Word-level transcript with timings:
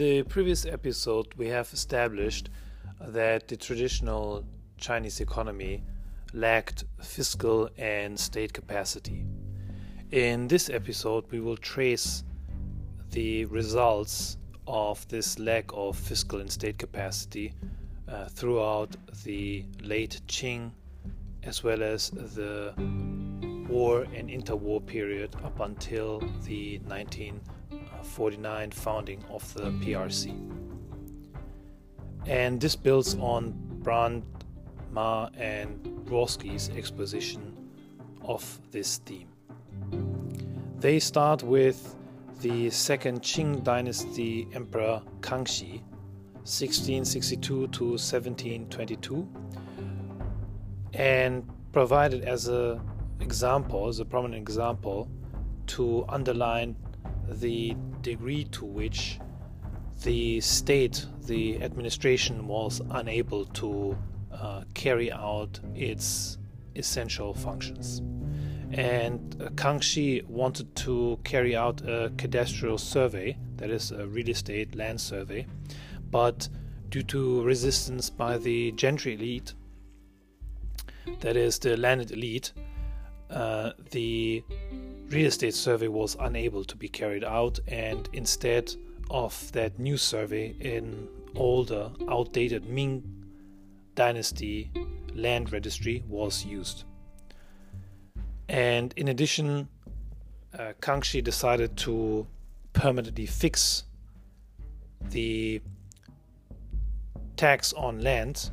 In 0.00 0.06
the 0.06 0.22
previous 0.22 0.64
episode, 0.64 1.26
we 1.36 1.48
have 1.48 1.70
established 1.74 2.48
that 3.02 3.48
the 3.48 3.56
traditional 3.58 4.46
Chinese 4.78 5.20
economy 5.20 5.82
lacked 6.32 6.84
fiscal 7.02 7.68
and 7.76 8.18
state 8.18 8.54
capacity. 8.54 9.26
In 10.10 10.48
this 10.48 10.70
episode, 10.70 11.26
we 11.30 11.40
will 11.40 11.58
trace 11.58 12.24
the 13.10 13.44
results 13.44 14.38
of 14.66 15.06
this 15.08 15.38
lack 15.38 15.66
of 15.74 15.98
fiscal 15.98 16.40
and 16.40 16.50
state 16.50 16.78
capacity 16.78 17.52
uh, 18.08 18.24
throughout 18.24 18.96
the 19.24 19.66
late 19.82 20.18
Qing 20.28 20.70
as 21.42 21.62
well 21.62 21.82
as 21.82 22.08
the 22.08 22.72
war 23.68 24.06
and 24.14 24.30
interwar 24.30 24.80
period 24.86 25.36
up 25.44 25.60
until 25.60 26.20
the 26.46 26.80
1949 28.00 28.70
founding 28.70 29.24
of 29.30 29.54
the 29.54 29.64
mm. 29.64 29.84
PRC. 29.84 30.34
And 32.26 32.60
this 32.60 32.76
builds 32.76 33.14
on 33.16 33.54
Brandt, 33.82 34.24
Ma, 34.90 35.28
and 35.34 35.82
Rawski's 36.06 36.70
exposition 36.70 37.56
of 38.22 38.60
this 38.70 38.98
theme. 38.98 39.28
They 40.78 40.98
start 40.98 41.42
with 41.42 41.96
the 42.40 42.70
second 42.70 43.20
Qing 43.22 43.62
dynasty 43.62 44.48
emperor 44.54 45.02
Kangxi, 45.20 45.82
1662 46.44 47.68
to 47.68 47.84
1722, 47.84 49.28
and 50.94 51.48
provided 51.72 52.24
as 52.24 52.48
a 52.48 52.80
example, 53.20 53.88
as 53.88 54.00
a 54.00 54.04
prominent 54.04 54.40
example, 54.40 55.08
to 55.66 56.04
underline 56.08 56.74
the 57.30 57.76
degree 58.02 58.44
to 58.44 58.64
which 58.64 59.18
the 60.02 60.40
state, 60.40 61.06
the 61.26 61.62
administration, 61.62 62.46
was 62.46 62.80
unable 62.90 63.44
to 63.46 63.96
uh, 64.32 64.62
carry 64.74 65.12
out 65.12 65.60
its 65.74 66.38
essential 66.74 67.34
functions. 67.34 68.00
And 68.72 69.36
uh, 69.40 69.48
Kangxi 69.50 70.24
wanted 70.26 70.74
to 70.76 71.18
carry 71.24 71.56
out 71.56 71.80
a 71.82 72.12
cadastral 72.16 72.78
survey, 72.78 73.36
that 73.56 73.70
is, 73.70 73.90
a 73.90 74.06
real 74.06 74.28
estate 74.28 74.74
land 74.74 75.00
survey, 75.00 75.46
but 76.10 76.48
due 76.88 77.02
to 77.02 77.42
resistance 77.42 78.10
by 78.10 78.38
the 78.38 78.72
gentry 78.72 79.14
elite, 79.14 79.54
that 81.20 81.36
is, 81.36 81.58
the 81.58 81.76
landed 81.76 82.12
elite, 82.12 82.52
uh, 83.30 83.72
the 83.90 84.42
real 85.10 85.26
estate 85.26 85.54
survey 85.54 85.88
was 85.88 86.16
unable 86.20 86.64
to 86.64 86.76
be 86.76 86.88
carried 86.88 87.24
out, 87.24 87.58
and 87.66 88.08
instead 88.12 88.74
of 89.10 89.50
that 89.52 89.78
new 89.78 89.96
survey, 89.96 90.54
an 90.60 91.08
older, 91.34 91.90
outdated 92.08 92.64
Ming 92.68 93.02
dynasty 93.94 94.70
land 95.14 95.52
registry 95.52 96.04
was 96.08 96.44
used. 96.44 96.84
And 98.48 98.94
in 98.96 99.08
addition, 99.08 99.68
uh, 100.58 100.72
Kangxi 100.80 101.22
decided 101.22 101.76
to 101.78 102.26
permanently 102.72 103.26
fix 103.26 103.84
the 105.10 105.60
tax 107.36 107.72
on 107.72 108.00
land 108.00 108.50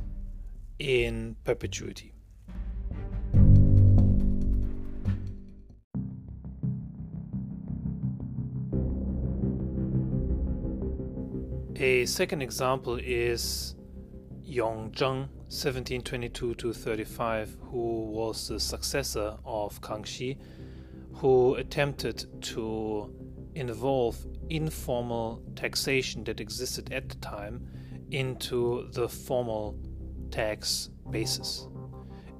in 0.80 1.36
perpetuity. 1.44 2.14
A 11.80 12.08
second 12.08 12.42
example 12.42 12.98
is 12.98 13.76
Yongzheng 14.44 15.30
1722 15.50 16.56
to 16.56 16.74
35, 16.74 17.56
who 17.70 18.06
was 18.06 18.48
the 18.48 18.60
successor 18.60 19.38
of 19.46 19.80
Kangxi, 19.82 20.40
who 21.14 21.54
attempted 21.54 22.42
to 22.42 23.14
involve 23.54 24.18
informal 24.50 25.44
taxation 25.56 26.24
that 26.24 26.40
existed 26.40 26.92
at 26.92 27.10
the 27.10 27.16
time 27.18 27.64
into 28.10 28.88
the 28.94 29.08
formal 29.08 29.78
tax 30.32 30.90
basis 31.12 31.68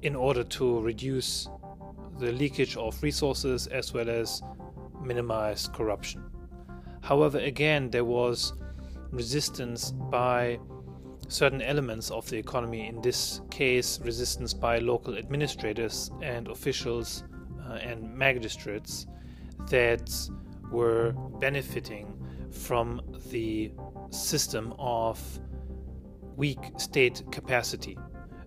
in 0.02 0.16
order 0.16 0.42
to 0.42 0.80
reduce 0.80 1.48
the 2.18 2.32
leakage 2.32 2.76
of 2.76 3.00
resources 3.04 3.68
as 3.68 3.94
well 3.94 4.10
as 4.10 4.42
minimize 5.00 5.68
corruption. 5.68 6.24
However, 7.02 7.38
again, 7.38 7.90
there 7.90 8.04
was 8.04 8.52
resistance 9.10 9.92
by 9.92 10.58
certain 11.28 11.62
elements 11.62 12.10
of 12.10 12.28
the 12.30 12.36
economy, 12.36 12.86
in 12.88 13.00
this 13.02 13.40
case, 13.50 14.00
resistance 14.02 14.54
by 14.54 14.78
local 14.78 15.16
administrators 15.16 16.10
and 16.22 16.48
officials 16.48 17.24
uh, 17.68 17.74
and 17.74 18.14
magistrates 18.14 19.06
that 19.68 20.10
were 20.70 21.12
benefiting 21.40 22.14
from 22.50 23.00
the 23.30 23.70
system 24.10 24.74
of 24.78 25.20
weak 26.36 26.58
state 26.78 27.22
capacity. 27.30 27.98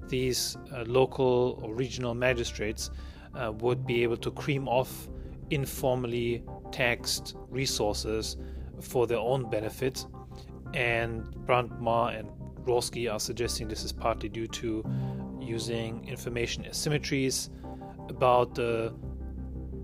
These 0.08 0.58
uh, 0.74 0.84
local 0.88 1.60
or 1.62 1.76
regional 1.76 2.16
magistrates 2.16 2.90
uh, 3.36 3.52
would 3.60 3.86
be 3.86 4.04
able 4.04 4.18
to 4.18 4.32
cream 4.32 4.68
off 4.68 5.08
informally 5.52 6.44
taxed 6.72 7.36
resources 7.50 8.38
for 8.80 9.06
their 9.08 9.20
own 9.20 9.50
benefit. 9.50 10.06
And 10.74 11.30
Brandt 11.46 11.80
Ma 11.80 12.08
and 12.08 12.30
Rawski 12.66 13.12
are 13.12 13.20
suggesting 13.20 13.68
this 13.68 13.84
is 13.84 13.92
partly 13.92 14.30
due 14.30 14.48
to 14.48 14.84
using 15.40 16.08
information 16.08 16.64
asymmetries 16.64 17.50
about 18.10 18.56
the 18.56 18.94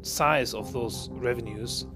size 0.01 0.53
of 0.53 0.71
those 0.71 1.09
revenues 1.11 1.87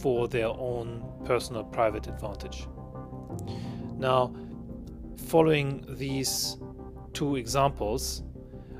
for 0.00 0.28
their 0.28 0.48
own 0.48 1.04
personal 1.24 1.64
private 1.64 2.06
advantage. 2.06 2.66
Now, 3.96 4.34
following 5.26 5.84
these 5.88 6.56
two 7.12 7.36
examples, 7.36 8.22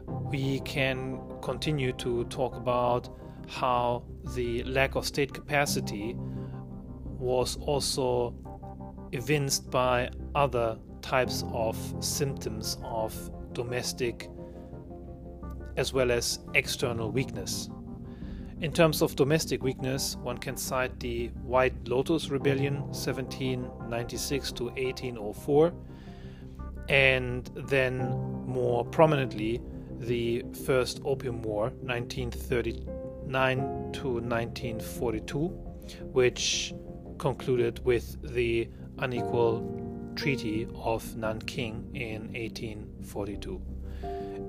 we 0.06 0.60
can 0.60 1.20
continue 1.42 1.92
to 1.94 2.25
talk 2.25 2.56
about 2.56 3.08
how 3.48 4.04
the 4.34 4.62
lack 4.64 4.94
of 4.94 5.04
state 5.06 5.32
capacity 5.34 6.14
was 7.19 7.56
also 7.60 8.34
evinced 9.12 9.71
by 9.71 10.10
other 10.34 10.78
types 11.03 11.44
of 11.53 11.76
symptoms 12.00 12.78
of 12.82 13.15
domestic 13.53 14.28
as 15.76 15.93
well 15.93 16.10
as 16.10 16.41
external 16.54 17.10
weakness. 17.10 17.70
In 18.60 18.72
terms 18.72 19.00
of 19.00 19.16
domestic 19.16 19.62
weakness, 19.62 20.16
one 20.16 20.37
can 20.37 20.56
cite 20.56 21.00
the 21.00 21.28
White 21.43 21.88
Lotus 21.88 22.28
Rebellion 22.28 22.82
1796 22.88 24.53
to 24.53 24.65
1804, 24.65 25.72
and 26.91 27.50
then 27.54 28.10
more 28.47 28.84
prominently 28.84 29.62
the 29.99 30.44
First 30.66 31.00
Opium 31.06 31.41
War 31.41 31.70
1939 31.81 33.93
to 33.93 34.08
1942, 34.08 35.49
which 36.12 36.75
concluded 37.19 37.82
with 37.85 38.19
the 38.35 38.69
unequal 39.00 40.12
Treaty 40.14 40.67
of 40.75 41.17
Nanking 41.17 41.91
in 41.94 42.32
1842. 42.32 43.61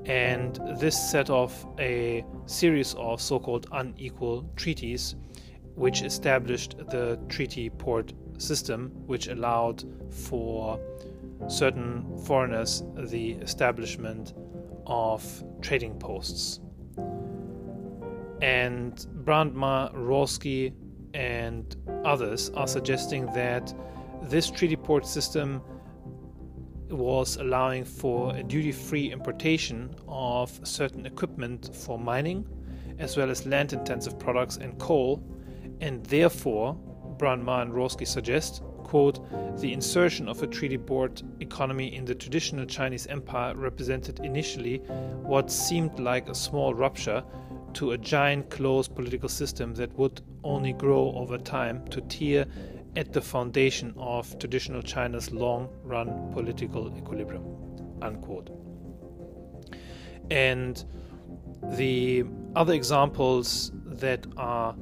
And 0.05 0.59
this 0.79 0.97
set 1.11 1.29
off 1.29 1.65
a 1.79 2.25
series 2.45 2.93
of 2.95 3.21
so 3.21 3.39
called 3.39 3.67
unequal 3.71 4.49
treaties, 4.55 5.15
which 5.75 6.01
established 6.01 6.77
the 6.89 7.19
treaty 7.29 7.69
port 7.69 8.13
system, 8.37 8.91
which 9.05 9.27
allowed 9.27 9.83
for 10.09 10.79
certain 11.47 12.17
foreigners 12.25 12.83
the 12.95 13.33
establishment 13.33 14.33
of 14.87 15.23
trading 15.61 15.97
posts. 15.99 16.59
And 18.41 19.05
Brandmar, 19.23 19.93
Rawski, 19.93 20.73
and 21.13 21.75
others 22.03 22.49
are 22.51 22.67
suggesting 22.67 23.27
that 23.27 23.73
this 24.21 24.49
treaty 24.49 24.75
port 24.75 25.05
system 25.05 25.61
was 26.89 27.37
allowing 27.37 27.85
for 27.85 28.35
a 28.35 28.43
duty 28.43 28.71
free 28.71 29.11
importation 29.11 29.93
of 30.07 30.59
certain 30.63 31.05
equipment 31.05 31.73
for 31.73 31.97
mining, 31.97 32.45
as 32.99 33.17
well 33.17 33.29
as 33.29 33.45
land 33.45 33.73
intensive 33.73 34.19
products 34.19 34.57
and 34.57 34.77
coal, 34.77 35.23
and 35.79 36.05
therefore, 36.05 36.73
Brandt 37.17 37.43
Ma 37.43 37.61
and 37.61 37.71
Rawski 37.71 38.05
suggest, 38.05 38.61
quote, 38.83 39.19
the 39.59 39.71
insertion 39.71 40.27
of 40.27 40.43
a 40.43 40.47
treaty 40.47 40.77
port 40.77 41.23
economy 41.39 41.95
in 41.95 42.05
the 42.05 42.15
traditional 42.15 42.65
Chinese 42.65 43.07
empire 43.07 43.55
represented 43.55 44.19
initially 44.19 44.77
what 45.23 45.51
seemed 45.51 45.97
like 45.99 46.29
a 46.29 46.35
small 46.35 46.73
rupture 46.73 47.23
to 47.73 47.91
a 47.91 47.97
giant 47.97 48.49
closed 48.49 48.93
political 48.95 49.29
system 49.29 49.73
that 49.75 49.91
would 49.97 50.21
only 50.43 50.73
grow 50.73 51.13
over 51.15 51.37
time 51.37 51.87
to 51.87 52.01
tear 52.01 52.45
at 52.95 53.13
the 53.13 53.21
foundation 53.21 53.93
of 53.97 54.37
traditional 54.39 54.81
China's 54.81 55.31
long 55.31 55.69
run 55.83 56.31
political 56.33 56.95
equilibrium. 56.97 57.43
Unquote. 58.01 58.49
And 60.29 60.83
the 61.77 62.23
other 62.55 62.73
examples 62.73 63.71
that 63.85 64.25
are 64.37 64.75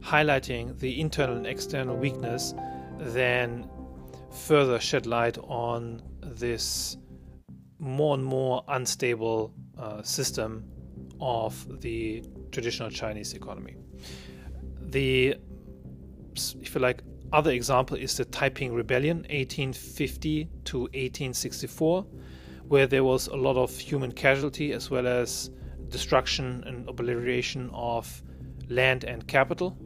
highlighting 0.00 0.78
the 0.78 1.00
internal 1.00 1.36
and 1.36 1.46
external 1.46 1.96
weakness 1.96 2.54
then 2.98 3.68
further 4.30 4.78
shed 4.78 5.06
light 5.06 5.38
on 5.38 6.02
this 6.22 6.96
more 7.78 8.14
and 8.14 8.24
more 8.24 8.64
unstable 8.68 9.52
uh, 9.78 10.02
system 10.02 10.64
of 11.20 11.80
the 11.80 12.24
traditional 12.52 12.90
Chinese 12.90 13.34
economy. 13.34 13.76
The, 14.80 15.36
if 16.60 16.74
you 16.74 16.80
like, 16.80 17.02
other 17.32 17.50
example 17.50 17.96
is 17.96 18.16
the 18.16 18.24
Taiping 18.24 18.74
Rebellion, 18.74 19.18
1850 19.18 20.48
to 20.64 20.78
1864, 20.80 22.06
where 22.68 22.86
there 22.86 23.04
was 23.04 23.26
a 23.28 23.36
lot 23.36 23.56
of 23.56 23.76
human 23.76 24.12
casualty 24.12 24.72
as 24.72 24.90
well 24.90 25.06
as 25.06 25.50
destruction 25.88 26.62
and 26.66 26.88
obliteration 26.88 27.70
of 27.72 28.22
land 28.68 29.04
and 29.04 29.26
capital. 29.26 29.76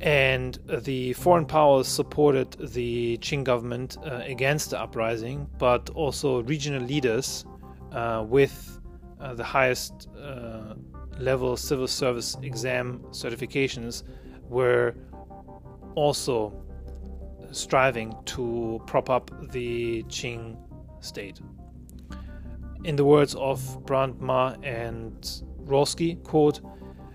And 0.00 0.58
the 0.66 1.14
foreign 1.14 1.46
powers 1.46 1.88
supported 1.88 2.52
the 2.72 3.18
Qing 3.18 3.44
government 3.44 3.96
uh, 4.04 4.20
against 4.24 4.70
the 4.70 4.80
uprising, 4.80 5.48
but 5.58 5.88
also 5.90 6.42
regional 6.42 6.82
leaders 6.82 7.44
uh, 7.92 8.24
with 8.26 8.80
uh, 9.20 9.34
the 9.34 9.44
highest 9.44 10.08
uh, 10.20 10.74
level 11.18 11.56
civil 11.56 11.86
service 11.86 12.36
exam 12.42 13.00
certifications 13.10 14.02
were 14.48 14.94
also 15.94 16.52
striving 17.50 18.14
to 18.26 18.82
prop 18.86 19.10
up 19.10 19.30
the 19.52 20.02
Qing 20.04 20.56
state. 21.00 21.40
In 22.84 22.96
the 22.96 23.04
words 23.04 23.34
of 23.36 23.84
Brandt 23.86 24.20
Ma 24.20 24.54
and 24.62 25.14
Rawski, 25.64 26.22
quote, 26.22 26.60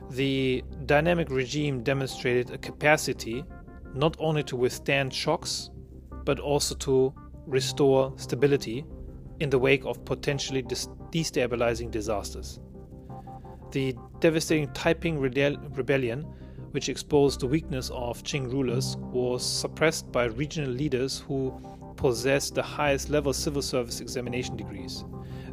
the 0.10 0.64
dynamic 0.86 1.30
regime 1.30 1.84
demonstrated 1.84 2.50
a 2.52 2.58
capacity 2.58 3.44
not 3.94 4.16
only 4.20 4.44
to 4.44 4.56
withstand 4.56 5.14
shocks, 5.14 5.70
but 6.26 6.40
also 6.40 6.76
to 6.76 7.14
restore 7.46 8.14
stability 8.18 8.86
in 9.40 9.50
the 9.50 9.60
wake 9.60 9.86
of 9.86 10.04
potentially 10.06 10.64
destabilizing 10.64 11.92
disasters. 11.92 12.60
The 13.72 13.96
devastating 14.20 14.72
Taiping 14.74 15.20
Rebellion, 15.20 16.26
which 16.72 16.90
exposed 16.90 17.40
the 17.40 17.48
weakness 17.48 17.90
of 17.92 18.24
Qing 18.24 18.52
rulers, 18.52 18.98
was 18.98 19.46
suppressed 19.46 20.12
by 20.12 20.26
regional 20.26 20.72
leaders 20.72 21.20
who 21.20 21.54
possessed 21.96 22.56
the 22.56 22.64
highest 22.64 23.10
level 23.10 23.34
civil 23.34 23.62
service 23.62 24.02
examination 24.02 24.56
degrees. 24.56 25.04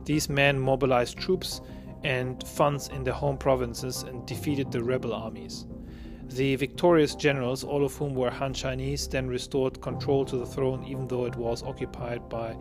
These 0.05 0.29
men 0.29 0.59
mobilized 0.59 1.19
troops 1.19 1.61
and 2.05 2.47
funds 2.47 2.89
in 2.89 3.03
their 3.03 3.15
home 3.15 3.37
provinces 3.37 4.03
and 4.03 4.25
defeated 4.27 4.71
the 4.71 4.83
rebel 4.83 5.13
armies. 5.13 5.67
The 6.29 6.57
victorious 6.57 7.15
generals, 7.15 7.65
all 7.65 7.85
of 7.85 7.95
whom 7.97 8.15
were 8.15 8.31
Han 8.31 8.55
Chinese, 8.55 9.09
then 9.09 9.29
restored 9.29 9.81
control 9.81 10.25
to 10.27 10.37
the 10.37 10.47
throne 10.47 10.85
even 10.85 11.09
though 11.09 11.25
it 11.25 11.37
was 11.37 11.63
occupied 11.63 12.29
by 12.29 12.57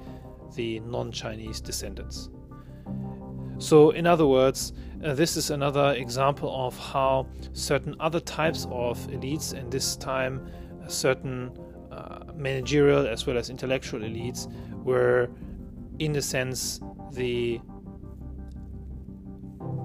the 0.56 0.80
non 0.81 1.12
Chinese 1.12 1.62
descendants. 1.62 2.30
So, 3.57 3.92
in 3.92 4.06
other 4.06 4.28
words, 4.28 4.74
uh, 5.06 5.13
this 5.13 5.38
is 5.38 5.52
another 5.52 5.94
example 5.94 6.52
of 6.66 6.78
how 6.78 7.28
certain 7.54 7.96
other 8.00 8.19
types 8.19 8.66
of 8.72 8.98
elites, 9.07 9.54
and 9.54 9.72
this 9.72 9.96
time 9.96 10.46
uh, 10.84 10.88
certain 10.88 11.52
uh, 11.92 12.24
managerial 12.36 13.07
as 13.07 13.28
well 13.28 13.38
as 13.38 13.50
intellectual 13.50 14.00
elites, 14.00 14.52
were 14.84 15.30
in 16.00 16.16
a 16.16 16.22
sense 16.22 16.80
the 17.13 17.62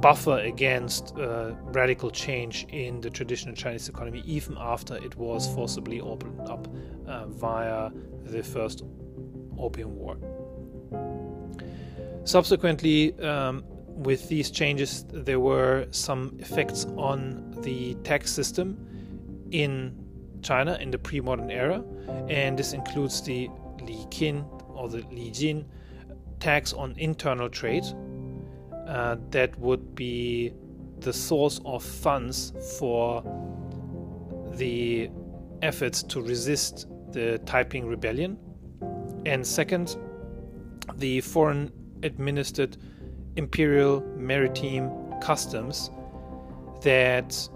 buffer 0.01 0.39
against 0.39 1.15
uh, 1.19 1.53
radical 1.73 2.11
change 2.11 2.67
in 2.71 3.01
the 3.03 3.11
traditional 3.11 3.55
Chinese 3.55 3.89
economy, 3.91 4.23
even 4.25 4.57
after 4.59 4.97
it 4.97 5.15
was 5.17 5.47
forcibly 5.55 6.01
opened 6.01 6.41
up 6.49 6.67
uh, 7.07 7.27
via 7.27 7.91
the 8.25 8.43
First 8.43 8.85
Opium 9.59 9.95
War. 9.95 10.17
Subsequently, 12.25 13.19
um, 13.21 13.63
with 14.01 14.29
these 14.29 14.51
changes, 14.51 15.05
there 15.13 15.41
were 15.41 15.87
some 15.91 16.35
effects 16.39 16.87
on 16.97 17.55
the 17.61 17.95
tax 17.97 18.33
system 18.33 18.79
in 19.51 19.95
China 20.43 20.79
in 20.81 20.91
the 20.91 20.99
pre 20.99 21.21
modern 21.21 21.51
era, 21.51 21.85
and 22.29 22.59
this 22.59 22.73
includes 22.73 23.21
the 23.23 23.51
Li 23.83 24.07
Qin 24.11 24.45
or 24.69 24.89
the 24.89 25.05
Li 25.11 25.31
Jin 25.31 25.67
tax 26.39 26.73
on 26.73 26.95
internal 26.97 27.51
trade 27.51 27.85
uh, 28.87 29.17
that 29.31 29.59
would 29.59 29.95
be 29.95 30.53
the 31.01 31.13
source 31.13 31.61
of 31.67 31.85
funds 31.85 32.55
for 32.79 33.23
the 34.55 35.11
efforts 35.61 36.03
to 36.03 36.23
resist 36.23 36.87
the 37.13 37.39
Taiping 37.45 37.87
rebellion. 37.87 38.39
And 39.27 39.47
second, 39.47 39.99
the 40.97 41.21
foreign 41.21 41.71
administered 42.03 42.79
imperial 43.41 44.03
maritime 44.17 44.87
customs 45.23 45.91
that 46.83 47.49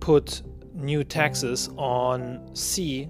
put 0.00 0.42
new 0.72 1.04
taxes 1.04 1.68
on 1.76 2.18
sea 2.54 3.08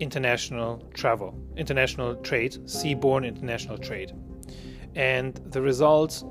international 0.00 0.70
travel, 0.94 1.30
international 1.56 2.16
trade, 2.16 2.52
seaborne 2.64 3.26
international 3.26 3.76
trade. 3.76 4.12
And 4.94 5.34
the 5.50 5.60
result 5.60 6.24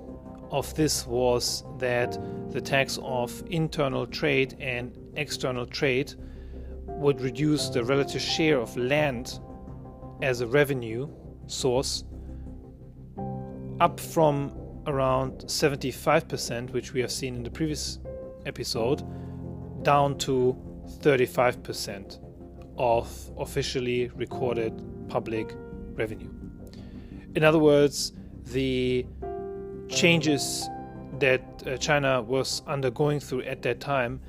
of 0.49 0.73
this 0.73 1.05
was 1.05 1.63
that 1.77 2.11
the 2.51 2.61
tax 2.61 2.97
of 3.03 3.43
internal 3.49 4.07
trade 4.07 4.55
and 4.59 4.97
external 5.15 5.67
trade 5.67 6.13
would 6.87 7.21
reduce 7.21 7.69
the 7.69 7.83
relative 7.83 8.21
share 8.21 8.59
of 8.59 8.75
land 8.75 9.39
as 10.23 10.41
a 10.41 10.47
revenue 10.47 11.07
source 11.47 12.03
up 13.79 13.99
from 13.99 14.51
around 14.87 15.39
75%, 15.45 16.71
which 16.71 16.93
we 16.93 17.01
have 17.01 17.11
seen 17.11 17.35
in 17.35 17.43
the 17.43 17.49
previous 17.49 17.99
episode, 18.45 19.03
down 19.83 20.17
to 20.19 20.55
35% 20.99 22.19
of 22.77 23.31
officially 23.37 24.09
recorded 24.15 24.81
public 25.09 25.53
revenue. 25.93 26.29
In 27.35 27.43
other 27.43 27.59
words, 27.59 28.13
the 28.45 29.05
changes 29.89 30.69
that 31.19 31.41
uh, 31.65 31.77
China 31.77 32.21
was 32.21 32.61
undergoing 32.67 33.19
through 33.19 33.41
at 33.43 33.61
that 33.63 33.79
time 33.79 34.21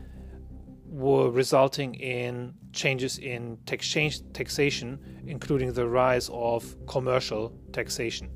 were 0.87 1.31
resulting 1.31 1.95
in 1.95 2.55
changes 2.73 3.19
in 3.19 3.59
tax- 3.67 4.23
taxation, 4.33 4.99
including 5.27 5.73
the 5.73 5.87
rise 5.87 6.31
of 6.33 6.77
commercial 6.87 7.53
taxation 7.73 8.31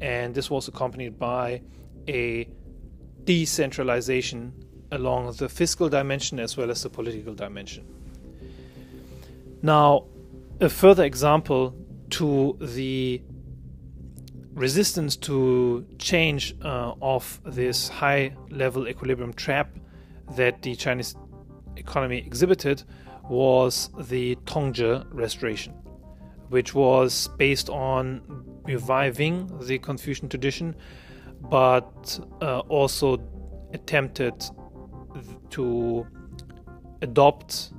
and 0.00 0.34
this 0.34 0.50
was 0.50 0.68
accompanied 0.68 1.18
by 1.18 1.62
a 2.08 2.48
decentralization 3.24 4.52
along 4.92 5.32
the 5.32 5.48
fiscal 5.48 5.88
dimension 5.88 6.40
as 6.40 6.56
well 6.56 6.70
as 6.70 6.82
the 6.82 6.90
political 6.90 7.34
dimension. 7.34 7.86
Now, 9.62 10.06
a 10.60 10.68
further 10.68 11.04
example 11.04 11.74
to 12.10 12.56
the 12.60 13.22
resistance 14.52 15.16
to 15.16 15.86
change 15.98 16.54
uh, 16.62 16.94
of 17.00 17.40
this 17.44 17.88
high 17.88 18.34
level 18.50 18.88
equilibrium 18.88 19.32
trap 19.32 19.70
that 20.36 20.62
the 20.62 20.74
Chinese 20.74 21.14
economy 21.76 22.18
exhibited 22.18 22.82
was 23.28 23.90
the 23.98 24.36
Tongzhi 24.44 25.06
Restoration, 25.12 25.72
which 26.48 26.74
was 26.74 27.28
based 27.38 27.70
on 27.70 28.22
reviving 28.64 29.50
the 29.60 29.78
Confucian 29.78 30.28
tradition, 30.28 30.74
but 31.40 32.20
uh, 32.42 32.60
also 32.60 33.18
attempted 33.72 34.34
to 35.50 36.06
adopt 37.02 37.72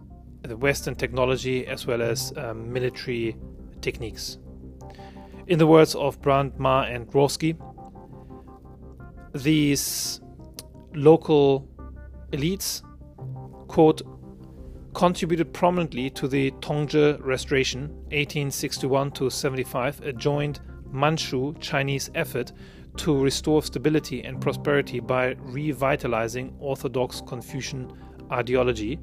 the 0.44 0.58
Western 0.58 0.96
technology 0.96 1.68
as 1.68 1.86
well 1.86 2.02
as 2.02 2.34
um, 2.38 2.72
military 2.72 3.36
techniques. 3.82 4.38
In 5.48 5.60
the 5.60 5.68
words 5.68 5.96
of 5.96 6.22
Brandt, 6.22 6.60
Ma, 6.60 6.84
and 6.84 7.08
Rawski, 7.08 7.58
these 9.34 10.22
local 10.94 11.68
elites, 12.32 12.82
quote, 13.68 14.02
contributed 14.94 15.54
prominently 15.54 16.10
to 16.12 16.28
the 16.28 16.52
Tongzhi 16.60 17.18
Restoration, 17.24 17.90
1861 18.12 19.12
to 19.12 19.30
75, 19.30 20.02
a 20.02 20.14
joint 20.14 20.60
Manchu 20.92 21.54
Chinese 21.60 22.10
effort 22.16 22.52
to 22.98 23.18
restore 23.18 23.62
stability 23.64 24.24
and 24.24 24.42
prosperity 24.42 25.00
by 25.00 25.36
revitalizing 25.40 26.54
Orthodox 26.60 27.22
Confucian 27.22 27.92
ideology, 28.32 29.00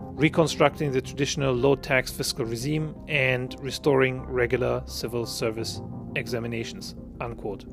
reconstructing 0.00 0.90
the 0.92 1.00
traditional 1.00 1.54
low 1.54 1.76
tax 1.76 2.10
fiscal 2.10 2.44
regime, 2.44 2.94
and 3.06 3.54
restoring 3.60 4.22
regular 4.22 4.82
civil 4.86 5.26
service 5.26 5.80
examinations. 6.16 6.96
Unquote. 7.20 7.64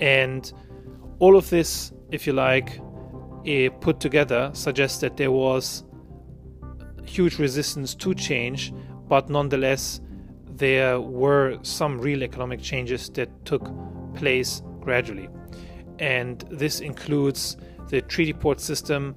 And 0.00 0.52
all 1.18 1.36
of 1.36 1.48
this, 1.50 1.92
if 2.10 2.26
you 2.26 2.32
like, 2.32 2.80
eh, 3.46 3.68
put 3.80 4.00
together 4.00 4.50
suggests 4.54 5.00
that 5.00 5.16
there 5.16 5.30
was 5.30 5.84
huge 7.04 7.38
resistance 7.38 7.94
to 7.94 8.14
change, 8.14 8.72
but 9.08 9.30
nonetheless, 9.30 10.00
there 10.58 11.00
were 11.00 11.58
some 11.62 11.98
real 11.98 12.22
economic 12.22 12.60
changes 12.60 13.08
that 13.10 13.28
took 13.44 13.70
place 14.14 14.62
gradually. 14.80 15.28
And 15.98 16.40
this 16.50 16.80
includes 16.80 17.56
the 17.88 18.00
treaty 18.02 18.32
port 18.32 18.60
system 18.60 19.14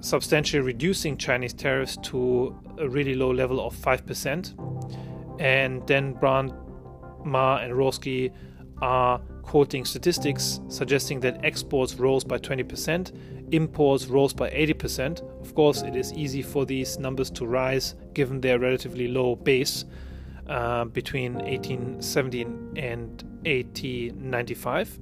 substantially 0.00 0.62
reducing 0.62 1.16
Chinese 1.16 1.52
tariffs 1.52 1.96
to 2.02 2.56
a 2.78 2.88
really 2.88 3.14
low 3.14 3.32
level 3.32 3.64
of 3.64 3.74
5%. 3.74 5.40
And 5.40 5.86
then 5.86 6.14
Brandt, 6.14 6.52
Ma, 7.24 7.58
and 7.58 7.72
Rawski 7.72 8.32
are 8.80 9.18
quoting 9.42 9.84
statistics 9.84 10.60
suggesting 10.68 11.20
that 11.20 11.44
exports 11.44 11.94
rose 11.94 12.22
by 12.22 12.38
20%, 12.38 13.12
imports 13.52 14.06
rose 14.06 14.32
by 14.32 14.50
80%. 14.50 15.22
Of 15.40 15.54
course, 15.54 15.82
it 15.82 15.96
is 15.96 16.12
easy 16.12 16.42
for 16.42 16.64
these 16.64 16.98
numbers 16.98 17.30
to 17.32 17.46
rise 17.46 17.94
given 18.12 18.40
their 18.40 18.58
relatively 18.58 19.08
low 19.08 19.36
base 19.36 19.84
uh, 20.48 20.84
between 20.86 21.34
1870 21.34 22.42
and 22.76 23.22
1895. 23.44 24.98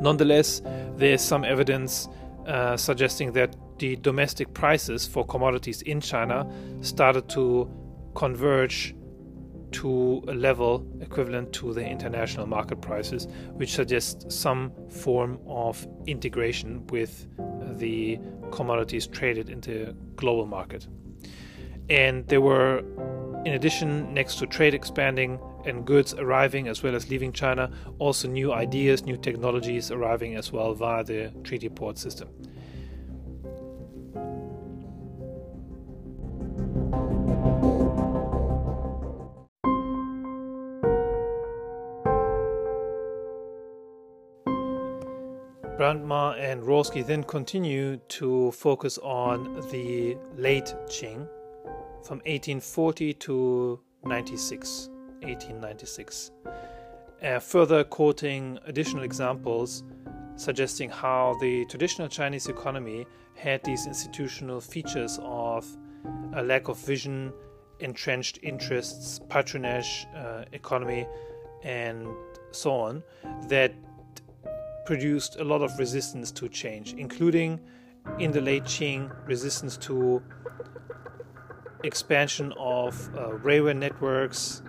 Nonetheless, 0.00 0.62
there 0.96 1.14
is 1.14 1.22
some 1.22 1.44
evidence 1.44 2.08
uh, 2.46 2.76
suggesting 2.76 3.32
that 3.32 3.54
the 3.78 3.96
domestic 3.96 4.52
prices 4.54 5.06
for 5.06 5.24
commodities 5.26 5.82
in 5.82 6.00
China 6.00 6.50
started 6.80 7.28
to 7.28 7.70
converge 8.14 8.94
to 9.72 10.22
a 10.28 10.34
level 10.34 10.86
equivalent 11.00 11.52
to 11.54 11.72
the 11.72 11.84
international 11.84 12.46
market 12.46 12.80
prices, 12.80 13.26
which 13.54 13.72
suggests 13.72 14.34
some 14.34 14.70
form 14.88 15.38
of 15.46 15.86
integration 16.06 16.86
with 16.88 17.26
the 17.78 18.18
commodities 18.50 19.06
traded 19.06 19.48
in 19.48 19.60
the 19.60 19.96
global 20.16 20.46
market. 20.46 20.86
And 21.88 22.26
there 22.28 22.40
were, 22.40 22.84
in 23.44 23.54
addition, 23.54 24.14
next 24.14 24.36
to 24.36 24.46
trade 24.46 24.72
expanding 24.72 25.40
and 25.64 25.84
goods 25.84 26.14
arriving 26.14 26.68
as 26.68 26.82
well 26.82 26.94
as 26.94 27.10
leaving 27.10 27.32
China, 27.32 27.70
also 27.98 28.28
new 28.28 28.52
ideas, 28.52 29.04
new 29.04 29.16
technologies 29.16 29.90
arriving 29.90 30.36
as 30.36 30.52
well 30.52 30.74
via 30.74 31.02
the 31.02 31.32
treaty 31.42 31.68
port 31.68 31.98
system. 31.98 32.28
Brandt 45.76 46.04
Ma 46.04 46.32
and 46.34 46.62
Rawski 46.62 47.04
then 47.04 47.24
continue 47.24 47.96
to 47.96 48.52
focus 48.52 48.98
on 48.98 49.68
the 49.72 50.16
late 50.36 50.72
Qing 50.86 51.26
from 52.04 52.18
1840 52.18 53.14
to 53.14 53.80
96, 54.04 54.88
1896. 55.20 56.30
Uh, 57.22 57.38
further 57.38 57.84
quoting 57.84 58.58
additional 58.66 59.04
examples 59.04 59.84
suggesting 60.36 60.90
how 60.90 61.36
the 61.40 61.64
traditional 61.66 62.08
Chinese 62.08 62.48
economy 62.48 63.06
had 63.34 63.62
these 63.64 63.86
institutional 63.86 64.60
features 64.60 65.18
of 65.22 65.66
a 66.34 66.42
lack 66.42 66.68
of 66.68 66.78
vision, 66.78 67.32
entrenched 67.80 68.38
interests, 68.42 69.20
patronage, 69.28 70.06
uh, 70.16 70.44
economy, 70.52 71.06
and 71.62 72.08
so 72.50 72.72
on, 72.72 73.02
that 73.48 73.72
produced 74.84 75.36
a 75.36 75.44
lot 75.44 75.62
of 75.62 75.78
resistance 75.78 76.32
to 76.32 76.48
change, 76.48 76.94
including 76.94 77.60
in 78.18 78.32
the 78.32 78.40
late 78.40 78.64
Qing 78.64 79.10
resistance 79.26 79.76
to 79.76 80.20
expansion 81.84 82.52
of 82.58 83.10
uh, 83.16 83.32
railway 83.34 83.74
networks, 83.74 84.62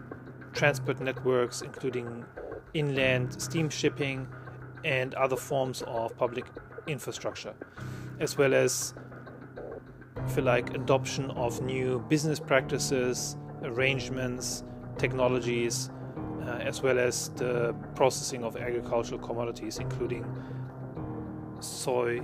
transport 0.53 0.99
networks, 0.99 1.61
including 1.61 2.25
inland 2.73 3.41
steam 3.41 3.69
shipping 3.69 4.27
and 4.83 5.13
other 5.15 5.35
forms 5.35 5.83
of 5.87 6.15
public 6.17 6.45
infrastructure, 6.87 7.53
as 8.19 8.37
well 8.37 8.53
as, 8.53 8.93
if 10.27 10.37
you 10.37 10.43
like, 10.43 10.73
adoption 10.73 11.31
of 11.31 11.61
new 11.61 11.99
business 12.09 12.39
practices, 12.39 13.37
arrangements, 13.63 14.63
technologies 14.97 15.89
uh, 16.45 16.57
as 16.57 16.81
well 16.81 16.99
as 16.99 17.29
the 17.35 17.73
processing 17.95 18.43
of 18.43 18.57
agricultural 18.57 19.19
commodities, 19.19 19.77
including 19.77 20.25
soy, 21.59 22.21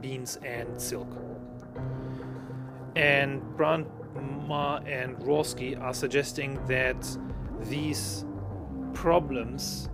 beans, 0.00 0.38
and 0.44 0.80
silk. 0.80 1.08
And 2.96 3.40
Brandt, 3.56 3.86
Ma, 4.20 4.78
and 4.78 5.16
Rawski 5.18 5.80
are 5.80 5.94
suggesting 5.94 6.58
that 6.66 7.18
these 7.62 8.24
problems, 8.94 9.88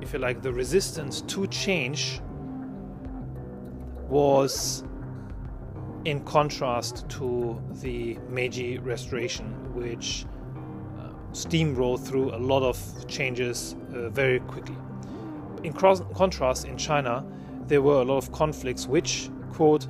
if 0.00 0.12
you 0.12 0.18
like, 0.18 0.42
the 0.42 0.52
resistance 0.52 1.22
to 1.22 1.46
change 1.46 2.20
was 4.08 4.84
in 6.04 6.20
contrast 6.24 7.08
to 7.08 7.60
the 7.80 8.18
Meiji 8.28 8.78
Restoration, 8.78 9.46
which 9.74 10.26
steamrolled 11.32 12.06
through 12.06 12.34
a 12.34 12.36
lot 12.36 12.62
of 12.62 12.78
changes 13.08 13.74
uh, 13.94 14.10
very 14.10 14.40
quickly. 14.40 14.76
In 15.62 15.72
cross- 15.72 16.02
contrast, 16.14 16.66
in 16.66 16.76
China, 16.76 17.24
there 17.66 17.80
were 17.80 18.02
a 18.02 18.04
lot 18.04 18.18
of 18.18 18.32
conflicts 18.32 18.86
which, 18.86 19.30
quote, 19.52 19.86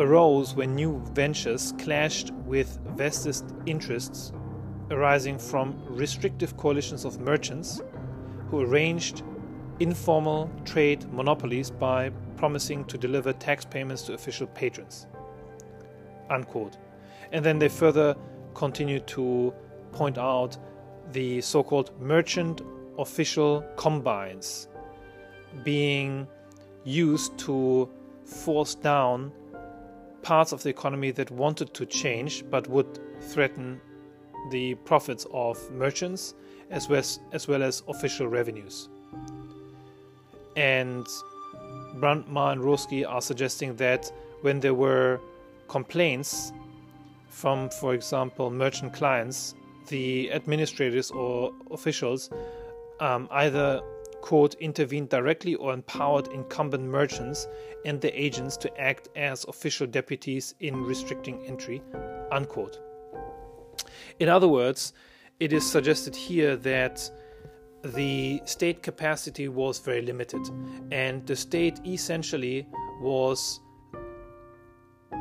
arose 0.00 0.54
when 0.54 0.74
new 0.74 1.02
ventures 1.12 1.74
clashed 1.78 2.32
with 2.46 2.78
vested 2.96 3.42
interests 3.66 4.32
arising 4.90 5.38
from 5.38 5.80
restrictive 5.88 6.56
coalitions 6.56 7.04
of 7.04 7.20
merchants 7.20 7.80
who 8.48 8.60
arranged 8.60 9.22
informal 9.78 10.50
trade 10.64 11.10
monopolies 11.12 11.70
by 11.70 12.10
promising 12.36 12.84
to 12.86 12.98
deliver 12.98 13.32
tax 13.32 13.64
payments 13.64 14.02
to 14.02 14.14
official 14.14 14.46
patrons. 14.48 15.06
Unquote. 16.28 16.76
And 17.32 17.44
then 17.44 17.58
they 17.58 17.68
further 17.68 18.16
continue 18.54 19.00
to 19.00 19.54
point 19.92 20.18
out 20.18 20.56
the 21.12 21.40
so 21.40 21.62
called 21.62 21.98
merchant 22.00 22.62
official 22.98 23.64
combines 23.76 24.68
being 25.64 26.26
used 26.84 27.36
to 27.38 27.88
force 28.24 28.74
down 28.74 29.32
parts 30.22 30.52
of 30.52 30.62
the 30.62 30.68
economy 30.68 31.10
that 31.12 31.30
wanted 31.30 31.72
to 31.74 31.86
change 31.86 32.44
but 32.50 32.68
would 32.68 32.98
threaten 33.20 33.80
the 34.50 34.74
profits 34.86 35.26
of 35.32 35.70
merchants 35.70 36.34
as 36.70 36.88
well 36.88 36.98
as, 36.98 37.20
as, 37.32 37.48
well 37.48 37.62
as 37.62 37.82
official 37.88 38.28
revenues. 38.28 38.88
And 40.56 41.06
Brandt 41.96 42.28
Ma 42.28 42.50
and 42.50 42.60
Rawski 42.60 43.08
are 43.08 43.20
suggesting 43.20 43.76
that 43.76 44.12
when 44.42 44.60
there 44.60 44.74
were 44.74 45.20
complaints 45.68 46.52
from, 47.28 47.70
for 47.70 47.94
example, 47.94 48.50
merchant 48.50 48.92
clients 48.92 49.54
the 49.88 50.32
administrators 50.32 51.10
or 51.10 51.52
officials 51.70 52.30
um, 53.00 53.28
either 53.32 53.80
quote 54.20 54.54
intervened 54.54 55.08
directly 55.08 55.54
or 55.54 55.72
empowered 55.72 56.28
incumbent 56.28 56.84
merchants 56.84 57.48
and 57.84 58.00
their 58.00 58.12
agents 58.14 58.56
to 58.56 58.80
act 58.80 59.08
as 59.16 59.44
official 59.44 59.86
deputies 59.86 60.54
in 60.60 60.84
restricting 60.84 61.44
entry 61.46 61.82
unquote. 62.32 62.78
In 64.18 64.28
other 64.28 64.48
words 64.48 64.92
it 65.40 65.52
is 65.52 65.68
suggested 65.68 66.14
here 66.14 66.56
that 66.56 67.10
the 67.82 68.42
state 68.44 68.82
capacity 68.82 69.48
was 69.48 69.78
very 69.78 70.02
limited 70.02 70.42
and 70.92 71.26
the 71.26 71.34
state 71.34 71.80
essentially 71.86 72.66
was 73.00 73.60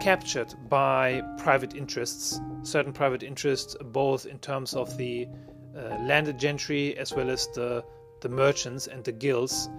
captured 0.02 0.54
by 0.70 1.22
private 1.38 1.76
interests, 1.76 2.40
certain 2.64 2.94
private 2.94 3.24
interests, 3.24 3.76
both 3.82 4.26
in 4.26 4.40
terms 4.40 4.74
of 4.74 4.96
the 4.98 5.28
uh, 5.76 5.98
landed 6.02 6.38
gentry 6.38 6.98
as 6.98 7.14
well 7.14 7.30
as 7.30 7.48
the, 7.56 7.84
the 8.22 8.30
merchants 8.30 8.88
and 8.88 9.04
the 9.04 9.12
guilds 9.12 9.70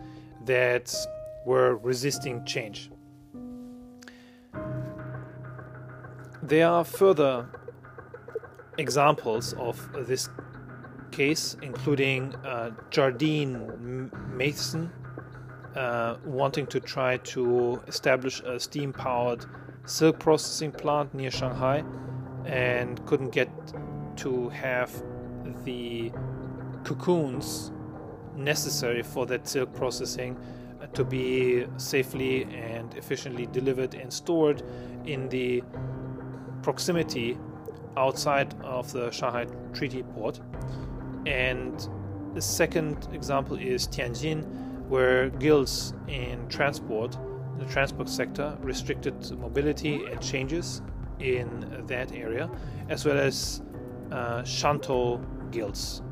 that 0.45 0.95
were 1.45 1.77
resisting 1.77 2.45
change. 2.45 2.91
There 6.43 6.69
are 6.69 6.85
further 6.85 7.47
examples 8.79 9.53
of 9.55 9.77
this 10.07 10.29
case, 11.11 11.57
including 11.63 12.35
uh, 12.37 12.71
Jardine 12.91 14.11
Matheson 14.33 14.91
uh, 15.77 16.17
wanting 16.25 16.67
to 16.67 16.81
try 16.81 17.19
to 17.19 17.81
establish 17.87 18.41
a 18.41 18.59
steam 18.59 18.93
powered 18.93 19.45
silk 19.85 20.19
processing 20.19 20.73
plant 20.73 21.13
near 21.15 21.31
Shanghai 21.31 21.85
and 22.45 23.05
couldn't 23.07 23.31
get 23.31 23.51
to 24.17 24.49
have 24.51 24.91
the 25.65 26.11
cocoons 26.85 27.73
necessary 28.37 29.03
for 29.03 29.27
that 29.27 29.47
silk 29.47 29.73
processing 29.75 30.39
uh, 30.81 30.87
to 30.89 31.05
be 31.05 31.67
safely 31.77 32.45
and 32.45 32.95
efficiently 32.95 33.47
delivered 33.47 33.95
and 33.95 34.13
stored 34.13 34.63
in 35.05 35.29
the 35.29 35.63
proximity 36.63 37.39
outside 37.97 38.55
of 38.63 38.93
the 38.93 39.11
Shanghai 39.11 39.47
Treaty 39.73 40.03
Port. 40.03 40.41
And 41.27 41.89
the 42.35 42.41
second 42.41 43.09
example 43.13 43.57
is 43.59 43.87
Tianjin, 43.89 44.45
where 44.89 45.31
guilds 45.31 45.95
in 46.09 46.49
transport, 46.49 47.17
the 47.59 47.65
transport 47.67 48.09
sector, 48.09 48.57
restricted 48.61 49.39
mobility 49.39 50.05
and 50.07 50.21
changes 50.21 50.83
in 51.19 51.85
that 51.87 52.13
area, 52.13 52.51
as 52.89 53.05
well 53.05 53.19
as 53.19 53.63
uh, 54.11 54.43
Shantou 54.43 55.21
guilds. 55.51 56.03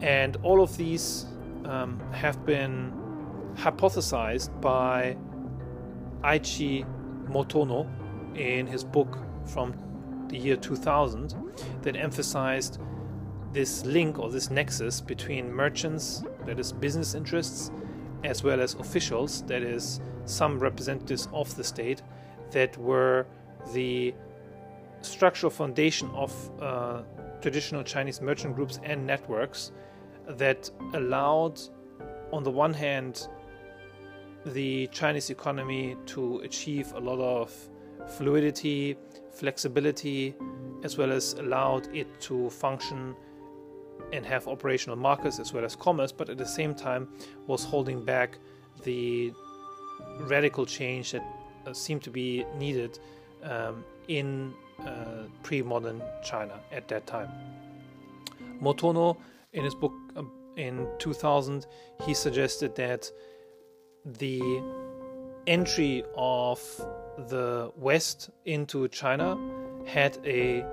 And 0.00 0.36
all 0.42 0.62
of 0.62 0.76
these 0.76 1.26
um, 1.64 2.00
have 2.12 2.44
been 2.44 2.92
hypothesized 3.56 4.60
by 4.60 5.16
Eiichi 6.22 6.86
Motono 7.28 7.88
in 8.36 8.66
his 8.66 8.84
book 8.84 9.18
from 9.46 9.74
the 10.28 10.36
year 10.36 10.56
2000 10.56 11.34
that 11.82 11.96
emphasized 11.96 12.78
this 13.52 13.84
link 13.86 14.18
or 14.18 14.30
this 14.30 14.50
nexus 14.50 15.00
between 15.00 15.50
merchants, 15.50 16.24
that 16.44 16.58
is, 16.58 16.72
business 16.72 17.14
interests, 17.14 17.70
as 18.24 18.42
well 18.42 18.60
as 18.60 18.74
officials, 18.74 19.42
that 19.42 19.62
is, 19.62 20.00
some 20.26 20.58
representatives 20.58 21.28
of 21.32 21.54
the 21.56 21.64
state, 21.64 22.02
that 22.50 22.76
were 22.76 23.26
the 23.72 24.12
structural 25.00 25.50
foundation 25.50 26.10
of 26.10 26.50
uh, 26.60 27.02
traditional 27.40 27.82
Chinese 27.82 28.20
merchant 28.20 28.54
groups 28.54 28.80
and 28.82 29.06
networks 29.06 29.72
that 30.28 30.70
allowed, 30.94 31.60
on 32.32 32.42
the 32.42 32.50
one 32.50 32.72
hand, 32.72 33.28
the 34.46 34.86
Chinese 34.88 35.30
economy 35.30 35.96
to 36.06 36.38
achieve 36.40 36.92
a 36.92 37.00
lot 37.00 37.18
of 37.18 37.52
fluidity, 38.16 38.96
flexibility, 39.32 40.34
as 40.84 40.96
well 40.96 41.10
as 41.12 41.34
allowed 41.34 41.94
it 41.94 42.20
to 42.20 42.48
function 42.50 43.14
and 44.12 44.24
have 44.24 44.46
operational 44.46 44.96
markets 44.96 45.40
as 45.40 45.52
well 45.52 45.64
as 45.64 45.74
commerce, 45.74 46.12
but 46.12 46.28
at 46.28 46.38
the 46.38 46.46
same 46.46 46.74
time 46.74 47.08
was 47.46 47.64
holding 47.64 48.04
back 48.04 48.38
the 48.84 49.32
radical 50.20 50.64
change 50.64 51.12
that 51.12 51.24
uh, 51.66 51.72
seemed 51.72 52.02
to 52.02 52.10
be 52.10 52.44
needed 52.56 52.98
um, 53.42 53.84
in 54.08 54.54
uh, 54.86 55.24
pre 55.42 55.62
modern 55.62 56.02
China 56.22 56.60
at 56.72 56.88
that 56.88 57.06
time. 57.06 57.28
Motono, 58.60 59.16
in 59.52 59.64
his 59.64 59.74
book 59.74 59.92
um, 60.16 60.30
in 60.56 60.88
2000, 60.98 61.66
he 62.04 62.14
suggested 62.14 62.74
that 62.76 63.10
the 64.04 64.62
entry 65.46 66.04
of 66.16 66.60
the 67.28 67.70
West 67.76 68.30
into 68.44 68.88
China 68.88 69.38
had 69.86 70.18
a, 70.24 70.64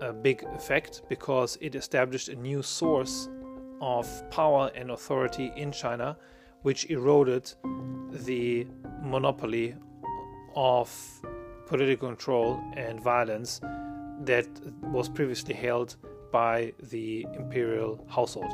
a 0.00 0.12
big 0.12 0.42
effect 0.54 1.02
because 1.08 1.58
it 1.60 1.74
established 1.74 2.28
a 2.28 2.36
new 2.36 2.62
source 2.62 3.28
of 3.80 4.06
power 4.30 4.70
and 4.74 4.90
authority 4.90 5.52
in 5.56 5.72
China, 5.72 6.16
which 6.62 6.88
eroded 6.90 7.52
the 8.10 8.66
monopoly 9.02 9.74
of 10.54 10.90
political 11.70 12.08
control 12.08 12.60
and 12.76 13.00
violence 13.00 13.60
that 14.24 14.48
was 14.82 15.08
previously 15.08 15.54
held 15.54 15.94
by 16.32 16.72
the 16.90 17.24
imperial 17.34 18.04
household. 18.08 18.52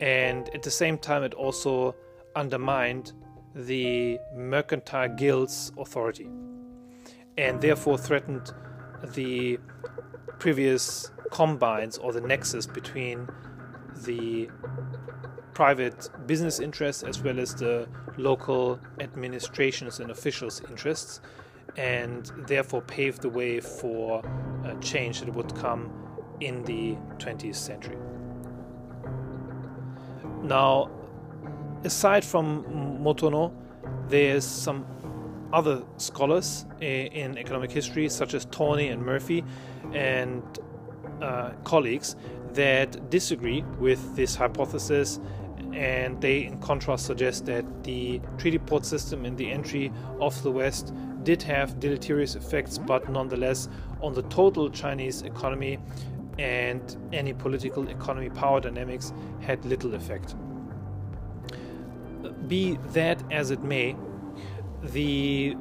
And 0.00 0.48
at 0.54 0.62
the 0.62 0.70
same 0.70 0.96
time, 0.96 1.24
it 1.24 1.34
also 1.34 1.96
undermined 2.36 3.12
the 3.56 4.20
mercantile 4.32 5.08
guild's 5.08 5.72
authority 5.76 6.28
and 7.36 7.60
therefore 7.60 7.98
threatened 7.98 8.52
the 9.12 9.58
previous 10.38 11.10
combines 11.32 11.98
or 11.98 12.12
the 12.12 12.20
nexus 12.20 12.64
between 12.64 13.28
the 14.04 14.48
private 15.52 16.08
business 16.28 16.60
interests 16.60 17.02
as 17.02 17.20
well 17.20 17.40
as 17.40 17.56
the 17.56 17.88
local 18.16 18.78
administrations 19.00 19.98
and 19.98 20.12
officials' 20.12 20.62
interests, 20.70 21.20
and 21.76 22.30
therefore 22.46 22.82
paved 22.82 23.22
the 23.22 23.28
way 23.28 23.60
for 23.60 24.22
a 24.64 24.74
change 24.80 25.20
that 25.20 25.34
would 25.34 25.54
come 25.54 25.90
in 26.40 26.62
the 26.64 26.96
20th 27.18 27.54
century. 27.54 27.96
Now, 30.42 30.90
aside 31.84 32.24
from 32.24 32.64
Motono, 33.02 33.52
there's 34.08 34.44
some 34.44 34.86
other 35.52 35.82
scholars 35.96 36.64
in 36.80 37.36
economic 37.36 37.70
history, 37.70 38.08
such 38.08 38.34
as 38.34 38.44
Tawney 38.46 38.88
and 38.88 39.04
Murphy, 39.04 39.44
and 39.92 40.42
uh, 41.20 41.50
colleagues, 41.64 42.16
that 42.54 43.10
disagree 43.10 43.62
with 43.78 44.16
this 44.16 44.34
hypothesis. 44.34 45.20
And 45.72 46.20
they, 46.20 46.46
in 46.46 46.58
contrast, 46.58 47.06
suggest 47.06 47.46
that 47.46 47.84
the 47.84 48.20
treaty 48.38 48.58
port 48.58 48.84
system 48.84 49.24
and 49.24 49.36
the 49.36 49.50
entry 49.50 49.92
of 50.20 50.40
the 50.42 50.50
West 50.50 50.92
did 51.22 51.42
have 51.42 51.78
deleterious 51.80 52.34
effects, 52.34 52.78
but 52.78 53.08
nonetheless, 53.08 53.68
on 54.00 54.14
the 54.14 54.22
total 54.22 54.70
Chinese 54.70 55.22
economy 55.22 55.78
and 56.38 56.96
any 57.12 57.32
political 57.32 57.88
economy 57.88 58.30
power 58.30 58.60
dynamics 58.60 59.12
had 59.40 59.64
little 59.64 59.94
effect. 59.94 60.34
Be 62.48 62.78
that 62.92 63.22
as 63.30 63.50
it 63.50 63.62
may, 63.62 63.96
the 64.82 65.56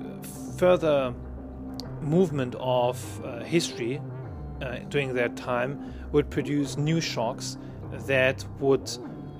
further 0.57 1.13
movement 2.01 2.55
of 2.59 3.25
uh, 3.25 3.43
history 3.43 4.01
uh, 4.61 4.77
during 4.89 5.13
that 5.13 5.35
time 5.35 5.93
would 6.11 6.29
produce 6.29 6.77
new 6.77 7.01
shocks 7.01 7.57
that 8.07 8.45
would 8.59 8.89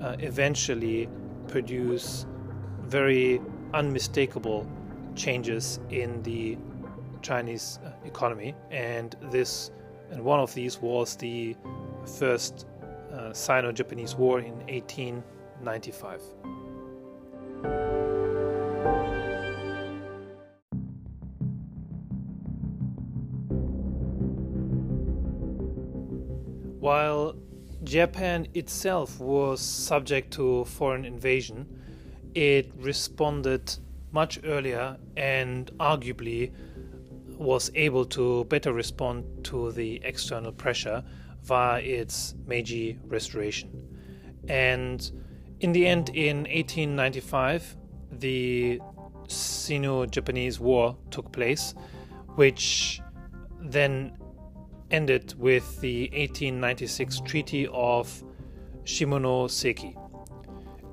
uh, 0.02 0.16
eventually 0.18 1.08
produce 1.48 2.26
very 2.82 3.40
unmistakable 3.74 4.66
changes 5.14 5.80
in 5.90 6.22
the 6.22 6.56
Chinese 7.22 7.78
uh, 7.84 7.90
economy. 8.04 8.54
And 8.70 9.14
this, 9.30 9.70
and 10.10 10.22
one 10.24 10.40
of 10.40 10.54
these 10.54 10.80
was 10.80 11.16
the 11.16 11.56
first 12.18 12.66
uh, 13.12 13.32
Sino-Japanese 13.32 14.14
War 14.14 14.40
in 14.40 14.54
1895. 14.66 16.22
While 26.80 27.36
Japan 27.84 28.46
itself 28.54 29.20
was 29.20 29.60
subject 29.60 30.32
to 30.34 30.64
foreign 30.64 31.04
invasion, 31.04 31.66
it 32.34 32.72
responded 32.76 33.76
much 34.12 34.40
earlier 34.44 34.96
and 35.16 35.70
arguably 35.78 36.52
was 37.38 37.70
able 37.74 38.04
to 38.04 38.44
better 38.44 38.72
respond 38.72 39.24
to 39.44 39.72
the 39.72 40.00
external 40.04 40.52
pressure 40.52 41.02
via 41.42 41.80
its 41.80 42.34
Meiji 42.46 42.98
Restoration. 43.06 43.70
And 44.48 45.10
in 45.60 45.72
the 45.72 45.86
end, 45.86 46.10
in 46.10 46.38
1895, 46.38 47.76
the 48.12 48.80
Sino 49.28 50.06
Japanese 50.06 50.60
War 50.60 50.96
took 51.10 51.32
place, 51.32 51.74
which 52.34 53.00
then 53.60 54.16
ended 54.90 55.34
with 55.38 55.80
the 55.80 56.10
1896 56.12 57.20
Treaty 57.20 57.68
of 57.72 58.22
Shimonoseki. 58.84 59.96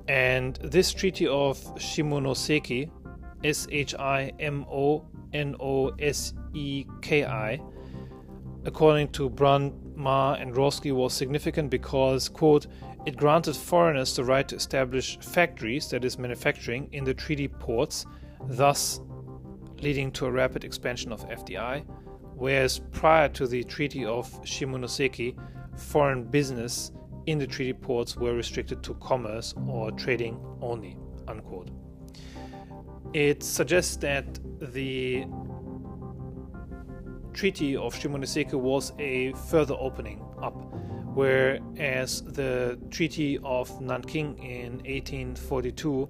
And 0.08 0.56
this 0.62 0.92
Treaty 0.92 1.26
of 1.26 1.58
Shimonoseki, 1.76 2.90
S 3.44 3.66
H 3.70 3.94
I 3.94 4.32
M 4.38 4.64
O 4.70 5.04
N 5.32 5.54
O 5.60 5.88
S 5.98 6.34
E 6.54 6.84
K 7.02 7.24
I, 7.24 7.60
according 8.64 9.08
to 9.12 9.28
Brandt, 9.28 9.74
Ma, 9.96 10.34
and 10.34 10.54
Rawski, 10.54 10.92
was 10.92 11.12
significant 11.12 11.70
because, 11.70 12.28
quote, 12.28 12.66
it 13.06 13.16
granted 13.16 13.56
foreigners 13.56 14.14
the 14.16 14.24
right 14.24 14.46
to 14.48 14.56
establish 14.56 15.18
factories, 15.20 15.88
that 15.90 16.04
is, 16.04 16.18
manufacturing, 16.18 16.88
in 16.92 17.04
the 17.04 17.14
treaty 17.14 17.48
ports, 17.48 18.06
thus 18.48 19.00
leading 19.80 20.10
to 20.12 20.26
a 20.26 20.30
rapid 20.30 20.64
expansion 20.64 21.12
of 21.12 21.28
FDI 21.28 21.84
whereas 22.38 22.78
prior 22.92 23.28
to 23.28 23.46
the 23.46 23.64
Treaty 23.64 24.04
of 24.04 24.30
Shimonoseki, 24.42 25.36
foreign 25.76 26.24
business 26.24 26.92
in 27.26 27.38
the 27.38 27.46
treaty 27.46 27.72
ports 27.72 28.16
were 28.16 28.32
restricted 28.32 28.82
to 28.84 28.94
commerce 28.94 29.54
or 29.66 29.90
trading 29.92 30.40
only. 30.62 30.96
Unquote. 31.26 31.70
It 33.14 33.42
suggests 33.42 33.96
that 33.96 34.38
the 34.60 35.26
Treaty 37.32 37.76
of 37.76 37.94
Shimonoseki 37.94 38.54
was 38.54 38.92
a 38.98 39.32
further 39.48 39.74
opening 39.78 40.20
up, 40.42 40.54
whereas 41.14 42.22
the 42.22 42.78
Treaty 42.90 43.38
of 43.44 43.80
Nanking 43.80 44.36
in 44.38 44.72
1842 44.78 46.08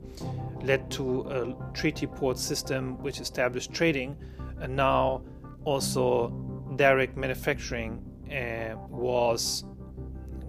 led 0.63 0.91
to 0.93 1.21
a 1.29 1.73
treaty 1.73 2.07
port 2.07 2.39
system 2.39 3.01
which 3.03 3.21
established 3.21 3.73
trading, 3.73 4.17
and 4.61 4.75
now 4.75 5.23
also 5.65 6.31
direct 6.77 7.17
manufacturing 7.17 8.03
uh, 8.33 8.75
was 8.89 9.65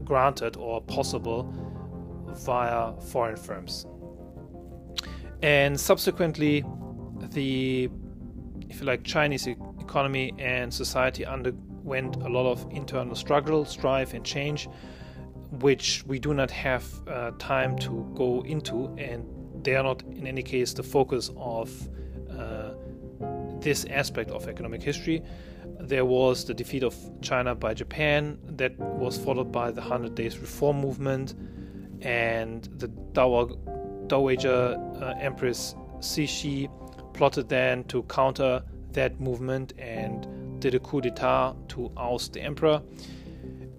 granted 0.03 0.57
or 0.57 0.81
possible 0.81 1.53
via 2.33 2.93
foreign 3.01 3.37
firms. 3.37 3.85
And 5.41 5.79
subsequently, 5.79 6.65
the 7.31 7.89
if 8.69 8.81
you 8.81 8.85
like 8.85 9.03
Chinese 9.03 9.47
economy 9.47 10.33
and 10.37 10.71
society 10.73 11.25
underwent 11.25 12.15
a 12.17 12.29
lot 12.29 12.45
of 12.45 12.65
internal 12.71 13.15
struggle, 13.15 13.65
strife, 13.65 14.13
and 14.13 14.23
change, 14.23 14.69
which 15.51 16.03
we 16.05 16.19
do 16.19 16.33
not 16.33 16.51
have 16.51 16.85
uh, 17.07 17.31
time 17.39 17.77
to 17.79 18.11
go 18.15 18.41
into, 18.45 18.93
and 18.97 19.25
they 19.63 19.75
are 19.75 19.83
not 19.83 20.03
in 20.03 20.27
any 20.27 20.43
case 20.43 20.73
the 20.73 20.83
focus 20.83 21.31
of 21.37 21.71
uh, 22.29 22.73
this 23.59 23.85
aspect 23.85 24.29
of 24.29 24.47
economic 24.47 24.83
history. 24.83 25.23
There 25.79 26.05
was 26.05 26.45
the 26.45 26.53
defeat 26.53 26.83
of 26.83 26.95
China 27.21 27.55
by 27.55 27.73
Japan, 27.73 28.37
that 28.43 28.77
was 28.77 29.17
followed 29.17 29.51
by 29.51 29.71
the 29.71 29.81
Hundred 29.81 30.15
Days 30.15 30.37
Reform 30.37 30.79
Movement, 30.79 31.33
and 32.01 32.63
the 32.77 32.87
Dowager 34.09 34.75
uh, 35.01 35.13
Empress 35.19 35.75
Cixi 35.99 36.69
plotted 37.13 37.47
then 37.47 37.83
to 37.85 38.03
counter 38.03 38.63
that 38.91 39.19
movement 39.19 39.73
and 39.77 40.27
did 40.59 40.75
a 40.75 40.79
coup 40.79 40.99
d'etat 40.99 41.55
to 41.69 41.91
oust 41.95 42.33
the 42.33 42.41
emperor, 42.41 42.81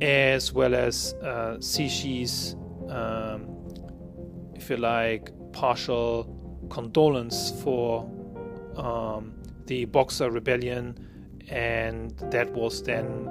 as 0.01 0.53
well 0.53 0.75
as 0.75 1.14
uh, 1.23 1.57
Cixi's, 1.59 2.57
um, 2.88 3.47
if 4.55 4.71
you 4.71 4.77
like, 4.77 5.31
partial 5.53 6.66
condolence 6.71 7.51
for 7.62 8.09
um, 8.77 9.35
the 9.66 9.85
Boxer 9.87 10.31
Rebellion, 10.31 10.95
and 11.49 12.16
that 12.31 12.51
was 12.53 12.83
then 12.83 13.27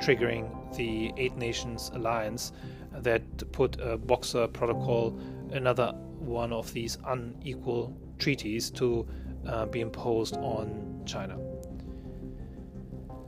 triggering 0.00 0.76
the 0.76 1.12
Eight 1.16 1.36
Nations 1.36 1.90
Alliance 1.94 2.52
that 2.92 3.22
put 3.52 3.80
a 3.80 3.96
Boxer 3.98 4.46
Protocol, 4.46 5.18
another 5.50 5.92
one 6.26 6.52
of 6.52 6.72
these 6.72 6.98
unequal 7.06 7.96
treaties, 8.18 8.70
to 8.72 9.06
uh, 9.46 9.66
be 9.66 9.80
imposed 9.80 10.36
on 10.36 11.02
China. 11.06 11.38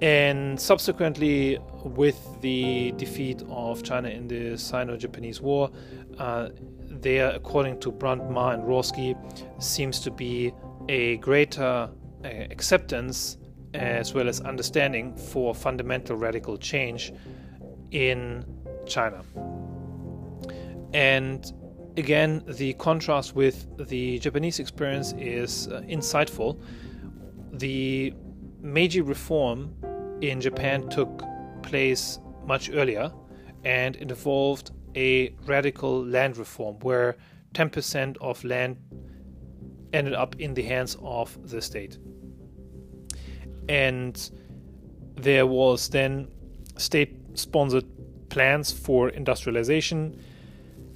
And 0.03 0.61
subsequently, 0.61 1.59
with 1.85 2.19
the 2.43 2.93
defeat 2.97 3.43
of 3.49 3.83
China 3.83 4.09
in 4.09 4.29
the 4.29 4.59
Sino 4.59 4.97
Japanese 4.97 5.41
War, 5.41 5.71
uh, 6.19 6.51
there, 6.83 7.31
according 7.31 7.81
to 7.81 7.91
Brandt, 7.91 8.31
Ma, 8.31 8.51
and 8.51 8.63
Rawski, 8.65 9.17
seems 9.63 10.01
to 10.01 10.11
be 10.11 10.53
a 10.89 11.17
greater 11.19 11.89
uh, 12.25 12.29
acceptance 12.51 13.39
as 13.75 14.15
well 14.15 14.29
as 14.29 14.41
understanding 14.41 15.15
for 15.15 15.55
fundamental 15.55 16.17
radical 16.17 16.57
change 16.57 17.13
in 17.91 18.45
China. 18.87 19.23
And 20.93 21.53
again, 21.97 22.43
the 22.47 22.75
contrast 22.75 23.35
with 23.35 23.67
the 23.89 24.19
Japanese 24.19 24.59
experience 24.61 25.15
is 25.19 25.69
uh, 25.69 25.81
insightful. 25.83 26.61
The 27.53 28.13
Meiji 28.61 29.01
reform 29.01 29.75
in 30.21 30.41
Japan 30.41 30.89
took 30.89 31.23
place 31.63 32.19
much 32.47 32.71
earlier 32.71 33.13
and 33.65 33.97
it 33.97 34.11
involved 34.11 34.71
a 34.95 35.31
radical 35.47 36.05
land 36.05 36.37
reform 36.37 36.77
where 36.81 37.17
10% 37.55 38.17
of 38.21 38.43
land 38.45 38.77
ended 39.93 40.15
up 40.15 40.37
in 40.37 40.55
the 40.55 40.63
hands 40.63 40.97
of 41.03 41.37
the 41.51 41.61
state. 41.61 41.99
And 43.69 44.31
there 45.17 45.47
was 45.47 45.89
then 45.89 46.29
state 46.77 47.17
sponsored 47.35 47.85
plans 48.29 48.71
for 48.71 49.09
industrialization 49.09 50.21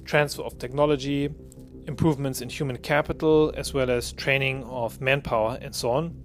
transfer 0.05 0.43
of 0.43 0.57
technology, 0.57 1.29
improvements 1.87 2.41
in 2.41 2.49
human 2.49 2.77
capital, 2.77 3.53
as 3.55 3.73
well 3.73 3.89
as 3.89 4.13
training 4.13 4.63
of 4.65 5.01
manpower, 5.01 5.57
and 5.61 5.73
so 5.73 5.91
on. 5.91 6.15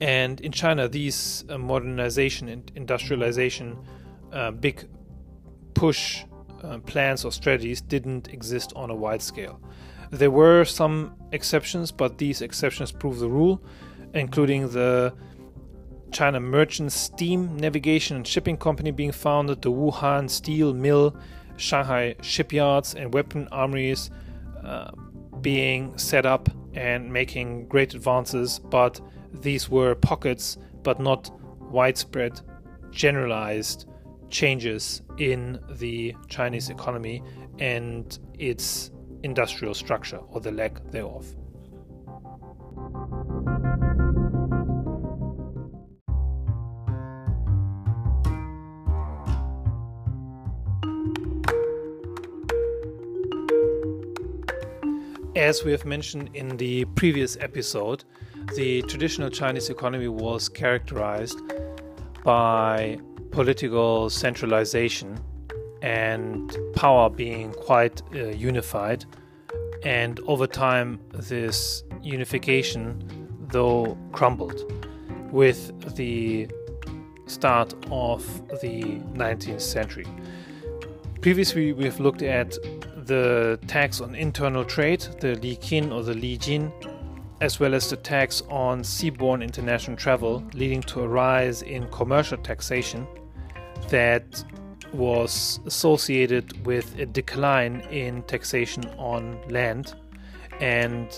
And 0.00 0.40
in 0.40 0.52
China, 0.52 0.88
these 0.88 1.44
uh, 1.48 1.58
modernization 1.58 2.48
and 2.48 2.70
industrialization 2.74 3.78
uh, 4.32 4.50
big 4.50 4.88
push 5.74 6.24
uh, 6.62 6.78
plans 6.78 7.24
or 7.24 7.32
strategies 7.32 7.80
didn't 7.80 8.28
exist 8.28 8.72
on 8.74 8.90
a 8.90 8.94
wide 8.94 9.22
scale. 9.22 9.60
There 10.10 10.30
were 10.30 10.64
some 10.64 11.14
exceptions, 11.32 11.90
but 11.90 12.18
these 12.18 12.42
exceptions 12.42 12.92
prove 12.92 13.18
the 13.18 13.28
rule, 13.28 13.62
including 14.12 14.68
the 14.70 15.14
China 16.10 16.38
Merchant 16.40 16.92
Steam 16.92 17.56
Navigation 17.56 18.16
and 18.16 18.26
Shipping 18.26 18.58
Company 18.58 18.90
being 18.90 19.12
founded, 19.12 19.62
the 19.62 19.72
Wuhan 19.72 20.28
Steel 20.28 20.74
Mill, 20.74 21.16
Shanghai 21.56 22.14
shipyards 22.22 22.94
and 22.94 23.12
weapon 23.12 23.48
armories 23.52 24.10
uh, 24.64 24.90
being 25.40 25.96
set 25.98 26.26
up 26.26 26.48
and 26.74 27.12
making 27.12 27.68
great 27.68 27.94
advances, 27.94 28.58
but 28.58 29.00
these 29.32 29.68
were 29.68 29.94
pockets, 29.94 30.58
but 30.82 31.00
not 31.00 31.30
widespread, 31.60 32.40
generalized 32.90 33.86
changes 34.30 35.02
in 35.18 35.58
the 35.70 36.14
Chinese 36.28 36.70
economy 36.70 37.22
and 37.58 38.18
its 38.38 38.90
industrial 39.22 39.74
structure 39.74 40.18
or 40.30 40.40
the 40.40 40.50
lack 40.50 40.82
thereof. 40.90 41.26
As 55.34 55.64
we 55.64 55.72
have 55.72 55.86
mentioned 55.86 56.28
in 56.34 56.58
the 56.58 56.84
previous 56.94 57.38
episode, 57.40 58.04
the 58.54 58.82
traditional 58.82 59.30
Chinese 59.30 59.70
economy 59.70 60.08
was 60.08 60.46
characterized 60.46 61.40
by 62.22 62.98
political 63.30 64.10
centralization 64.10 65.18
and 65.80 66.54
power 66.74 67.08
being 67.08 67.50
quite 67.52 68.02
uh, 68.14 68.26
unified. 68.26 69.06
And 69.84 70.20
over 70.26 70.46
time, 70.46 71.00
this 71.14 71.82
unification, 72.02 73.02
though, 73.48 73.96
crumbled 74.12 74.70
with 75.32 75.96
the 75.96 76.46
start 77.24 77.72
of 77.90 78.22
the 78.60 78.82
19th 79.14 79.62
century. 79.62 80.06
Previously, 81.22 81.72
we 81.72 81.84
have 81.84 82.00
looked 82.00 82.20
at 82.20 82.58
the 83.06 83.58
tax 83.66 84.00
on 84.00 84.14
internal 84.14 84.64
trade, 84.64 85.00
the 85.20 85.34
Li 85.36 85.56
Qin 85.56 85.92
or 85.92 86.02
the 86.02 86.14
Li 86.14 86.36
Jin, 86.36 86.72
as 87.40 87.58
well 87.58 87.74
as 87.74 87.90
the 87.90 87.96
tax 87.96 88.42
on 88.48 88.82
seaborne 88.82 89.42
international 89.42 89.96
travel, 89.96 90.44
leading 90.54 90.80
to 90.82 91.02
a 91.02 91.08
rise 91.08 91.62
in 91.62 91.88
commercial 91.90 92.38
taxation 92.38 93.06
that 93.88 94.44
was 94.92 95.60
associated 95.66 96.66
with 96.66 96.98
a 96.98 97.06
decline 97.06 97.80
in 97.90 98.22
taxation 98.24 98.84
on 98.98 99.40
land. 99.48 99.94
And 100.60 101.08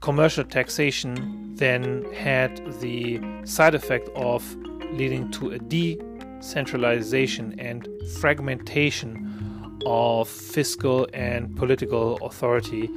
commercial 0.00 0.44
taxation 0.44 1.56
then 1.56 2.06
had 2.12 2.80
the 2.80 3.20
side 3.44 3.74
effect 3.74 4.08
of 4.14 4.44
leading 4.92 5.32
to 5.32 5.50
a 5.50 5.58
decentralization 5.58 7.58
and 7.58 7.88
fragmentation 8.20 9.45
of 9.86 10.28
fiscal 10.28 11.06
and 11.14 11.54
political 11.54 12.16
authority 12.16 12.90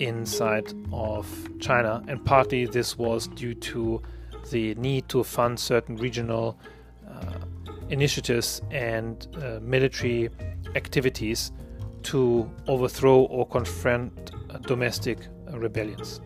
inside 0.00 0.70
of 0.92 1.26
China, 1.60 2.02
and 2.08 2.22
partly 2.26 2.66
this 2.66 2.98
was 2.98 3.26
due 3.28 3.54
to 3.54 4.02
the 4.50 4.74
need 4.74 5.08
to 5.08 5.24
fund 5.24 5.58
certain 5.58 5.96
regional 5.96 6.58
uh, 7.08 7.38
initiatives 7.88 8.60
and 8.70 9.28
uh, 9.42 9.58
military 9.62 10.28
activities 10.74 11.52
to 12.02 12.48
overthrow 12.68 13.20
or 13.22 13.46
confront 13.46 14.32
uh, 14.50 14.58
domestic 14.58 15.18
rebellions. 15.52 16.20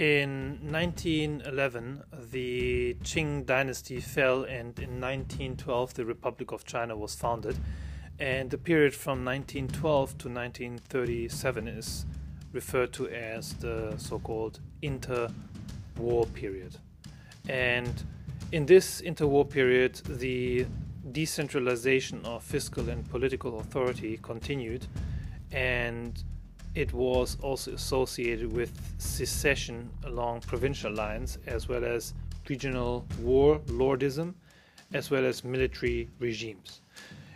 In 0.00 0.58
1911, 0.62 2.04
the 2.32 2.96
Qing 3.02 3.44
dynasty 3.44 4.00
fell, 4.00 4.44
and 4.44 4.78
in 4.78 4.98
1912, 4.98 5.92
the 5.92 6.06
Republic 6.06 6.52
of 6.52 6.64
China 6.64 6.96
was 6.96 7.14
founded. 7.14 7.58
and 8.20 8.50
the 8.50 8.58
period 8.58 8.94
from 8.94 9.24
1912 9.24 10.18
to 10.18 10.28
1937 10.28 11.68
is 11.68 12.04
referred 12.52 12.92
to 12.92 13.08
as 13.08 13.54
the 13.54 13.94
so-called 13.96 14.60
interwar 14.82 16.32
period. 16.34 16.76
And 17.48 18.04
in 18.52 18.66
this 18.66 19.00
interwar 19.00 19.48
period, 19.48 19.94
the 20.06 20.66
decentralization 21.12 22.24
of 22.24 22.42
fiscal 22.42 22.90
and 22.90 23.08
political 23.08 23.58
authority 23.60 24.18
continued, 24.20 24.86
and 25.50 26.22
it 26.74 26.92
was 26.92 27.36
also 27.42 27.72
associated 27.72 28.52
with 28.52 28.70
secession 28.98 29.90
along 30.04 30.40
provincial 30.42 30.92
lines, 30.92 31.38
as 31.46 31.68
well 31.68 31.84
as 31.84 32.14
regional 32.48 33.06
war 33.20 33.58
lordism, 33.66 34.34
as 34.92 35.10
well 35.10 35.24
as 35.24 35.44
military 35.44 36.08
regimes. 36.18 36.80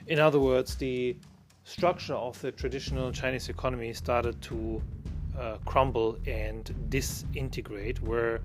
In 0.06 0.18
other 0.18 0.38
words, 0.38 0.76
the 0.76 1.16
structure 1.64 2.14
of 2.14 2.40
the 2.42 2.52
traditional 2.52 3.10
Chinese 3.10 3.48
economy 3.48 3.92
started 3.92 4.40
to 4.42 4.82
uh, 5.38 5.56
crumble 5.64 6.18
and 6.26 6.72
disintegrate, 6.90 8.00
where 8.02 8.40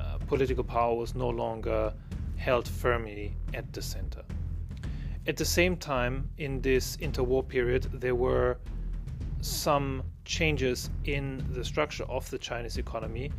uh, 0.00 0.18
political 0.26 0.64
power 0.64 0.94
was 0.94 1.14
no 1.14 1.28
longer 1.28 1.92
held 2.36 2.66
firmly 2.66 3.34
at 3.52 3.70
the 3.72 3.82
center. 3.82 4.22
At 5.26 5.36
the 5.36 5.44
same 5.44 5.76
time, 5.76 6.30
in 6.38 6.62
this 6.62 6.96
interwar 6.96 7.46
period, 7.46 7.88
there 7.92 8.14
were 8.14 8.56
some 9.42 10.02
changes 10.30 10.90
in 11.04 11.44
the 11.50 11.64
structure 11.64 12.04
of 12.04 12.30
the 12.30 12.38
Chinese 12.38 12.78
economy, 12.78 13.32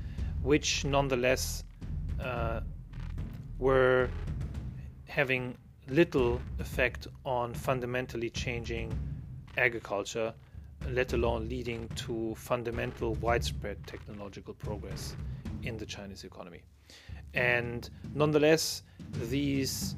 which 0.43 0.83
nonetheless 0.83 1.63
uh, 2.19 2.59
were 3.59 4.09
having 5.07 5.57
little 5.87 6.41
effect 6.59 7.07
on 7.25 7.53
fundamentally 7.53 8.29
changing 8.29 8.93
agriculture, 9.57 10.33
let 10.89 11.13
alone 11.13 11.47
leading 11.47 11.87
to 11.95 12.35
fundamental 12.35 13.15
widespread 13.15 13.77
technological 13.87 14.53
progress 14.53 15.15
in 15.63 15.77
the 15.77 15.85
Chinese 15.85 16.25
economy. 16.25 16.61
And 17.33 17.89
nonetheless, 18.13 18.83
these 19.29 19.95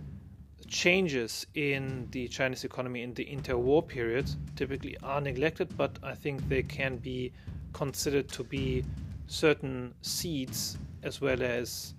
changes 0.73 1.45
in 1.53 2.07
the 2.09 2.27
Chinese 2.27 2.63
economy 2.63 3.03
in 3.03 3.13
the 3.13 3.23
interwar 3.25 3.87
period 3.87 4.27
typically 4.55 4.97
are 5.03 5.21
neglected, 5.21 5.77
but 5.77 5.99
I 6.01 6.15
think 6.15 6.49
they 6.49 6.63
can 6.63 6.97
be 6.97 7.31
considered 7.73 8.27
to 8.29 8.43
be 8.43 8.83
certain 9.27 9.93
seeds 10.01 10.79
as 11.03 11.21
well 11.21 11.43
as 11.43 11.93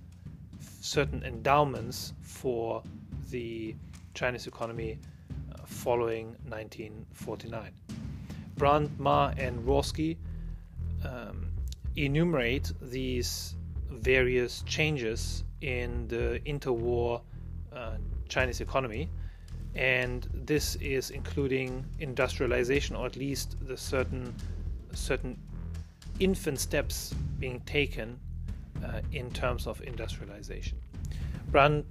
certain 0.80 1.22
endowments 1.22 2.14
for 2.20 2.82
the 3.30 3.76
Chinese 4.12 4.48
economy 4.48 4.98
uh, 5.52 5.58
following 5.66 6.36
1949. 6.48 7.70
Brandt, 8.56 8.90
Ma, 8.98 9.32
and 9.36 9.64
Rawski 9.64 10.16
um, 11.04 11.46
enumerate 11.94 12.72
these 12.82 13.54
various 13.88 14.62
changes 14.62 15.44
in 15.60 16.08
the 16.08 16.40
interwar 16.44 17.22
uh, 17.72 17.96
Chinese 18.28 18.60
economy, 18.60 19.08
and 19.74 20.28
this 20.32 20.76
is 20.76 21.10
including 21.10 21.84
industrialization, 21.98 22.96
or 22.96 23.06
at 23.06 23.16
least 23.16 23.56
the 23.66 23.76
certain 23.76 24.34
certain 24.92 25.36
infant 26.20 26.60
steps 26.60 27.12
being 27.40 27.60
taken 27.60 28.18
uh, 28.84 29.00
in 29.12 29.30
terms 29.30 29.66
of 29.66 29.82
industrialization. 29.82 30.78
Brandt, 31.50 31.84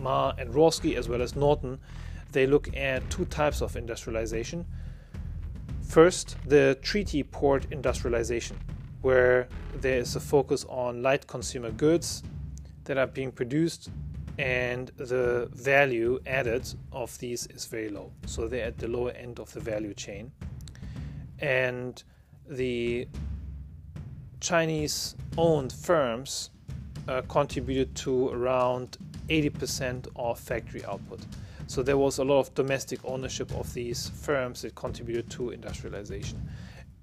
Ma, 0.00 0.32
and 0.38 0.52
Rawski, 0.52 0.96
as 0.96 1.08
well 1.08 1.22
as 1.22 1.34
Naughton, 1.34 1.78
they 2.32 2.46
look 2.46 2.74
at 2.76 3.08
two 3.10 3.24
types 3.26 3.62
of 3.62 3.76
industrialization. 3.76 4.66
First, 5.82 6.36
the 6.46 6.78
treaty 6.82 7.22
port 7.22 7.66
industrialization, 7.70 8.58
where 9.02 9.48
there 9.80 9.98
is 9.98 10.14
a 10.14 10.20
focus 10.20 10.64
on 10.68 11.02
light 11.02 11.26
consumer 11.26 11.70
goods 11.70 12.22
that 12.84 12.98
are 12.98 13.06
being 13.06 13.32
produced 13.32 13.90
and 14.38 14.90
the 14.96 15.48
value 15.52 16.20
added 16.26 16.66
of 16.92 17.16
these 17.18 17.46
is 17.48 17.66
very 17.66 17.88
low. 17.88 18.12
So 18.26 18.48
they're 18.48 18.66
at 18.66 18.78
the 18.78 18.88
lower 18.88 19.10
end 19.12 19.38
of 19.38 19.52
the 19.52 19.60
value 19.60 19.94
chain. 19.94 20.32
And 21.40 22.02
the 22.48 23.06
Chinese 24.40 25.16
owned 25.36 25.72
firms 25.72 26.50
uh, 27.08 27.22
contributed 27.28 27.94
to 27.96 28.28
around 28.28 28.98
80% 29.28 30.08
of 30.16 30.38
factory 30.38 30.84
output. 30.84 31.20
So 31.66 31.82
there 31.82 31.98
was 31.98 32.18
a 32.18 32.24
lot 32.24 32.40
of 32.40 32.54
domestic 32.54 32.98
ownership 33.04 33.54
of 33.54 33.72
these 33.74 34.08
firms 34.08 34.62
that 34.62 34.74
contributed 34.74 35.30
to 35.30 35.50
industrialization. 35.50 36.40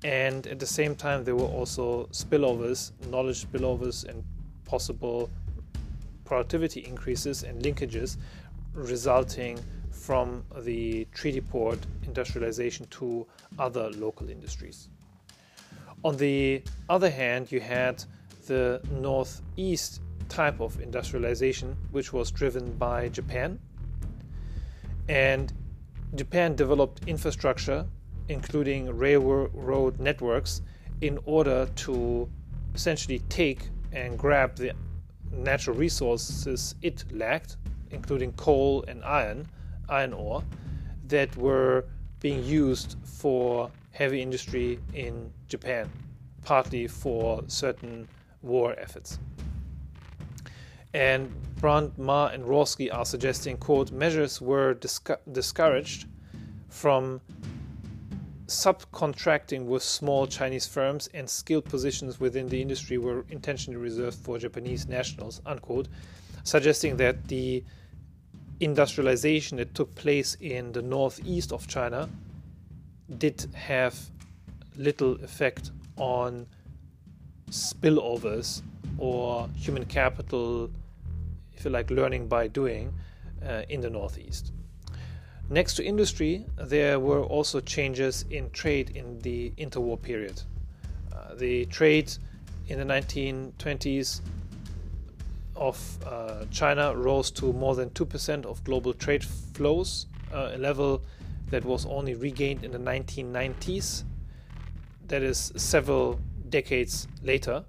And 0.03 0.45
at 0.47 0.59
the 0.59 0.67
same 0.67 0.95
time, 0.95 1.23
there 1.23 1.35
were 1.35 1.47
also 1.47 2.07
spillovers, 2.11 2.91
knowledge 3.09 3.45
spillovers, 3.45 4.03
and 4.07 4.23
possible 4.65 5.29
productivity 6.27 6.81
increases 6.85 7.43
and 7.43 7.61
linkages 7.63 8.17
resulting 8.73 9.57
from 9.89 10.43
the 10.59 11.05
treaty 11.13 11.41
port 11.41 11.79
industrialization 12.03 12.85
to 12.87 13.25
other 13.57 13.89
local 13.91 14.29
industries. 14.29 14.89
On 16.03 16.15
the 16.17 16.61
other 16.89 17.09
hand, 17.09 17.51
you 17.51 17.59
had 17.59 18.03
the 18.45 18.81
northeast 18.91 20.01
type 20.29 20.59
of 20.59 20.79
industrialization, 20.81 21.75
which 21.91 22.13
was 22.13 22.31
driven 22.31 22.71
by 22.77 23.09
Japan. 23.09 23.59
And 25.09 25.51
Japan 26.15 26.55
developed 26.55 27.07
infrastructure, 27.07 27.85
including 28.29 28.95
railroad 28.95 29.99
networks, 29.99 30.61
in 31.01 31.19
order 31.25 31.67
to 31.87 32.29
essentially 32.75 33.19
take 33.29 33.69
and 33.91 34.17
grab 34.17 34.55
the 34.55 34.73
natural 35.31 35.75
resources 35.75 36.75
it 36.81 37.03
lacked, 37.11 37.57
including 37.91 38.33
coal 38.33 38.83
and 38.87 39.03
iron, 39.03 39.47
iron 39.89 40.13
ore, 40.13 40.43
that 41.07 41.35
were 41.37 41.85
being 42.19 42.43
used 42.43 42.97
for 43.03 43.71
heavy 43.91 44.21
industry 44.21 44.79
in 44.93 45.31
Japan, 45.47 45.89
partly 46.43 46.87
for 46.87 47.43
certain 47.47 48.07
war 48.41 48.75
efforts. 48.77 49.19
And 50.93 51.31
Brandt, 51.55 51.97
Ma, 51.97 52.27
and 52.27 52.43
Rawski 52.43 52.93
are 52.93 53.05
suggesting, 53.05 53.57
quote, 53.57 53.91
measures 53.91 54.41
were 54.41 54.73
discouraged 55.31 56.07
from 56.69 57.21
subcontracting 58.47 59.65
with 59.65 59.83
small 59.83 60.25
Chinese 60.25 60.65
firms 60.65 61.09
and 61.13 61.29
skilled 61.29 61.65
positions 61.65 62.19
within 62.19 62.47
the 62.47 62.61
industry 62.61 62.97
were 62.97 63.25
intentionally 63.29 63.79
reserved 63.79 64.17
for 64.17 64.37
Japanese 64.37 64.87
nationals, 64.87 65.41
unquote, 65.45 65.87
suggesting 66.43 66.95
that 66.97 67.27
the 67.27 67.63
industrialization 68.59 69.57
that 69.57 69.75
took 69.75 69.93
place 69.95 70.37
in 70.39 70.71
the 70.71 70.81
northeast 70.81 71.51
of 71.51 71.67
China 71.67 72.09
did 73.17 73.45
have 73.53 73.95
little 74.77 75.13
effect 75.23 75.71
on 75.97 76.47
spillovers 77.51 78.61
or 78.97 79.49
human 79.55 79.85
capital, 79.85 80.69
if 81.53 81.65
you 81.65 81.71
like, 81.71 81.91
learning 81.91 82.27
by 82.27 82.47
doing 82.47 82.93
uh, 83.45 83.63
in 83.69 83.81
the 83.81 83.89
northeast. 83.89 84.51
Next 85.49 85.75
to 85.75 85.83
industry, 85.85 86.45
there 86.57 86.99
were 86.99 87.23
also 87.23 87.61
changes 87.61 88.25
in 88.29 88.49
trade 88.49 88.97
in 88.97 89.19
the 89.19 89.51
interwar 89.57 90.01
period. 90.01 90.41
Uh, 91.13 91.35
the 91.35 91.65
trade 91.67 92.11
in 92.67 92.79
the 92.79 92.85
1920s 92.85 94.21
of 95.55 95.97
uh, 96.05 96.43
China 96.51 96.93
rose 96.95 97.31
to 97.31 97.53
more 97.53 97.75
than 97.75 97.89
2% 97.91 98.45
of 98.45 98.61
global 98.65 98.93
trade 98.93 99.23
flows, 99.23 100.07
uh, 100.33 100.51
a 100.53 100.57
level 100.57 101.01
that 101.49 101.63
was 101.63 101.85
only 101.85 102.13
regained 102.13 102.65
in 102.65 102.71
the 102.71 102.77
1990s. 102.77 104.03
That 105.07 105.23
is 105.23 105.53
several 105.55 106.19
decades 106.49 107.07
later, 107.23 107.63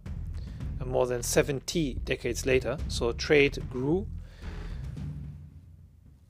uh, 0.80 0.84
more 0.84 1.06
than 1.06 1.22
70 1.22 1.94
decades 2.04 2.44
later. 2.44 2.76
So 2.88 3.12
trade 3.12 3.62
grew 3.70 4.08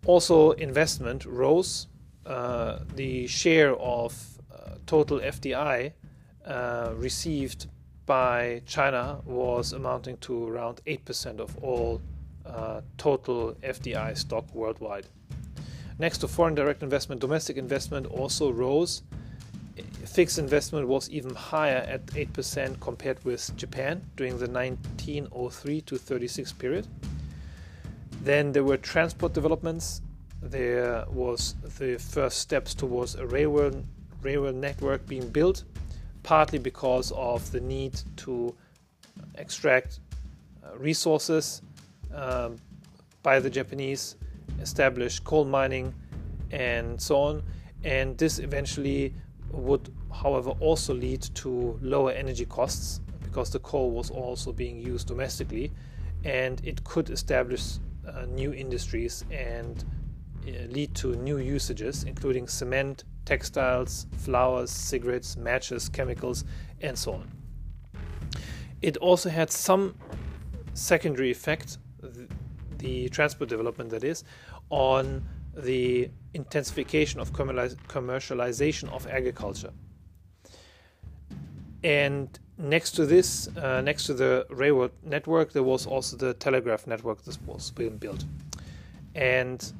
also, 0.09 0.53
investment 0.53 1.27
rose. 1.27 1.87
Uh, 2.25 2.79
the 2.95 3.27
share 3.27 3.77
of 3.77 4.17
uh, 4.51 4.77
total 4.87 5.21
FDI 5.21 5.93
uh, 6.47 6.93
received 6.97 7.67
by 8.07 8.63
China 8.65 9.21
was 9.27 9.75
amounting 9.75 10.17
to 10.17 10.49
around 10.49 10.81
8% 10.87 11.41
of 11.41 11.55
all 11.63 12.01
uh, 12.47 12.81
total 12.97 13.55
FDI 13.63 14.17
stock 14.17 14.47
worldwide. 14.55 15.07
Next 15.99 16.19
to 16.19 16.29
foreign 16.29 16.55
direct 16.55 16.83
investment, 16.83 17.21
domestic 17.21 17.59
investment 17.59 18.07
also 18.07 18.51
rose. 18.51 19.03
Fixed 20.07 20.39
investment 20.39 20.89
was 20.89 21.11
even 21.11 21.35
higher 21.35 21.85
at 21.87 22.07
8% 22.07 22.81
compared 22.81 23.23
with 23.27 23.55
Japan 23.59 24.01
during 24.17 24.39
the 24.39 24.49
1903 24.49 25.83
to 25.83 25.99
36 25.99 26.53
period. 26.55 26.87
Then 28.23 28.53
there 28.53 28.65
were 28.65 28.77
transport 28.77 29.33
developments. 29.33 30.03
there 30.41 31.05
was 31.11 31.55
the 31.79 31.99
first 31.99 32.39
steps 32.39 32.75
towards 32.75 33.17
a 33.17 33.27
railroad, 33.27 33.85
railroad 34.23 34.55
network 34.55 35.07
being 35.07 35.29
built, 35.29 35.65
partly 36.23 36.59
because 36.59 37.13
of 37.13 37.51
the 37.51 37.61
need 37.61 38.01
to 38.17 38.55
extract 39.35 40.01
uh, 40.63 40.77
resources 40.79 41.63
um, 42.15 42.57
by 43.23 43.41
the 43.41 43.51
Japanese, 43.51 44.17
establish 44.61 45.19
coal 45.21 45.45
mining, 45.45 45.93
and 46.51 47.01
so 47.01 47.17
on. 47.17 47.43
And 47.85 48.17
this 48.17 48.39
eventually 48.39 49.15
would, 49.51 49.93
however, 50.13 50.51
also 50.61 50.95
lead 50.95 51.23
to 51.35 51.79
lower 51.83 52.13
energy 52.13 52.45
costs 52.45 53.01
because 53.23 53.51
the 53.51 53.59
coal 53.61 53.91
was 53.91 54.11
also 54.11 54.53
being 54.53 54.79
used 54.81 55.09
domestically, 55.09 55.73
and 56.25 56.61
it 56.65 56.83
could 56.85 57.11
establish 57.11 57.79
uh, 58.15 58.27
new 58.27 58.53
industries 58.53 59.25
and 59.31 59.85
uh, 60.47 60.51
lead 60.69 60.95
to 60.95 61.15
new 61.17 61.39
usages, 61.39 62.05
including 62.05 62.47
cement, 62.49 63.05
textiles, 63.25 64.07
flour, 64.19 64.67
cigarettes, 64.67 65.37
matches, 65.37 65.89
chemicals, 65.89 66.45
and 66.81 66.99
so 66.99 67.13
on. 67.13 67.31
It 68.81 68.97
also 68.99 69.29
had 69.29 69.51
some 69.51 69.95
secondary 70.75 71.31
effect, 71.31 71.79
the 72.79 73.09
transport 73.09 73.51
development 73.51 73.91
that 73.91 74.05
is, 74.05 74.25
on 74.71 75.23
the 75.55 76.09
intensification 76.35 77.21
of 77.21 77.33
commercialization 77.33 78.93
of 78.93 79.07
agriculture. 79.09 79.73
And 81.83 82.39
next 82.59 82.93
to 82.93 83.07
this, 83.07 83.49
uh, 83.57 83.81
next 83.81 84.05
to 84.07 84.15
the 84.15 84.47
railroad 84.51 84.91
network, 85.05 85.53
there 85.53 85.63
was 85.63 85.87
also 85.87 86.17
the 86.17 86.35
telegraph 86.35 86.87
network 86.87 87.23
that 87.23 87.39
was 87.47 87.71
being 87.71 87.97
built. 87.97 88.25
And 89.15 89.73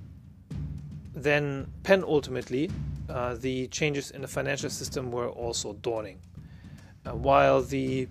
then, 1.15 1.67
penultimately, 1.83 2.71
uh, 3.09 3.35
the 3.35 3.67
changes 3.69 4.11
in 4.13 4.23
the 4.23 4.29
financial 4.29 4.71
system 4.71 5.11
were 5.11 5.29
also 5.29 5.73
dawning. 5.75 6.19
Uh, 7.05 7.15
while 7.15 7.63
the 7.63 8.09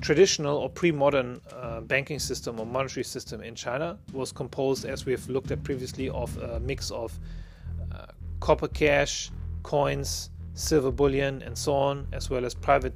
traditional 0.00 0.56
or 0.56 0.68
pre-modern 0.68 1.40
uh, 1.52 1.80
banking 1.80 2.18
system 2.18 2.58
or 2.58 2.66
monetary 2.66 3.04
system 3.04 3.42
in 3.42 3.54
China 3.54 3.96
was 4.12 4.32
composed, 4.32 4.84
as 4.84 5.06
we 5.06 5.12
have 5.12 5.28
looked 5.28 5.50
at 5.50 5.62
previously, 5.62 6.08
of 6.10 6.36
a 6.38 6.60
mix 6.60 6.90
of 6.90 7.18
uh, 7.92 8.06
copper 8.40 8.68
cash, 8.68 9.30
coins, 9.62 10.30
silver 10.54 10.90
bullion, 10.90 11.42
and 11.42 11.56
so 11.56 11.72
on, 11.72 12.06
as 12.12 12.28
well 12.30 12.44
as 12.44 12.54
private 12.54 12.94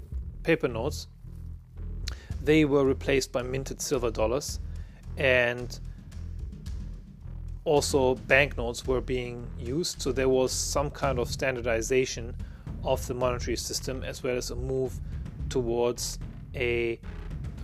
paper 0.49 0.67
notes. 0.67 1.09
They 2.43 2.65
were 2.65 2.87
replaced 2.87 3.33
by 3.33 3.43
minted 3.43 3.83
silver 3.83 4.11
dollars, 4.11 4.61
and 5.19 5.79
also 7.65 8.15
banknotes 8.15 8.87
were 8.87 9.03
being 9.03 9.47
used. 9.59 10.01
So 10.01 10.11
there 10.11 10.31
was 10.31 10.51
some 10.51 10.91
kind 10.91 11.19
of 11.19 11.29
standardization 11.29 12.35
of 12.83 13.07
the 13.07 13.13
monetary 13.13 13.59
system, 13.59 14.03
as 14.03 14.23
well 14.23 14.39
as 14.39 14.51
a 14.51 14.57
move 14.57 14.99
towards 15.51 16.19
a 16.55 16.99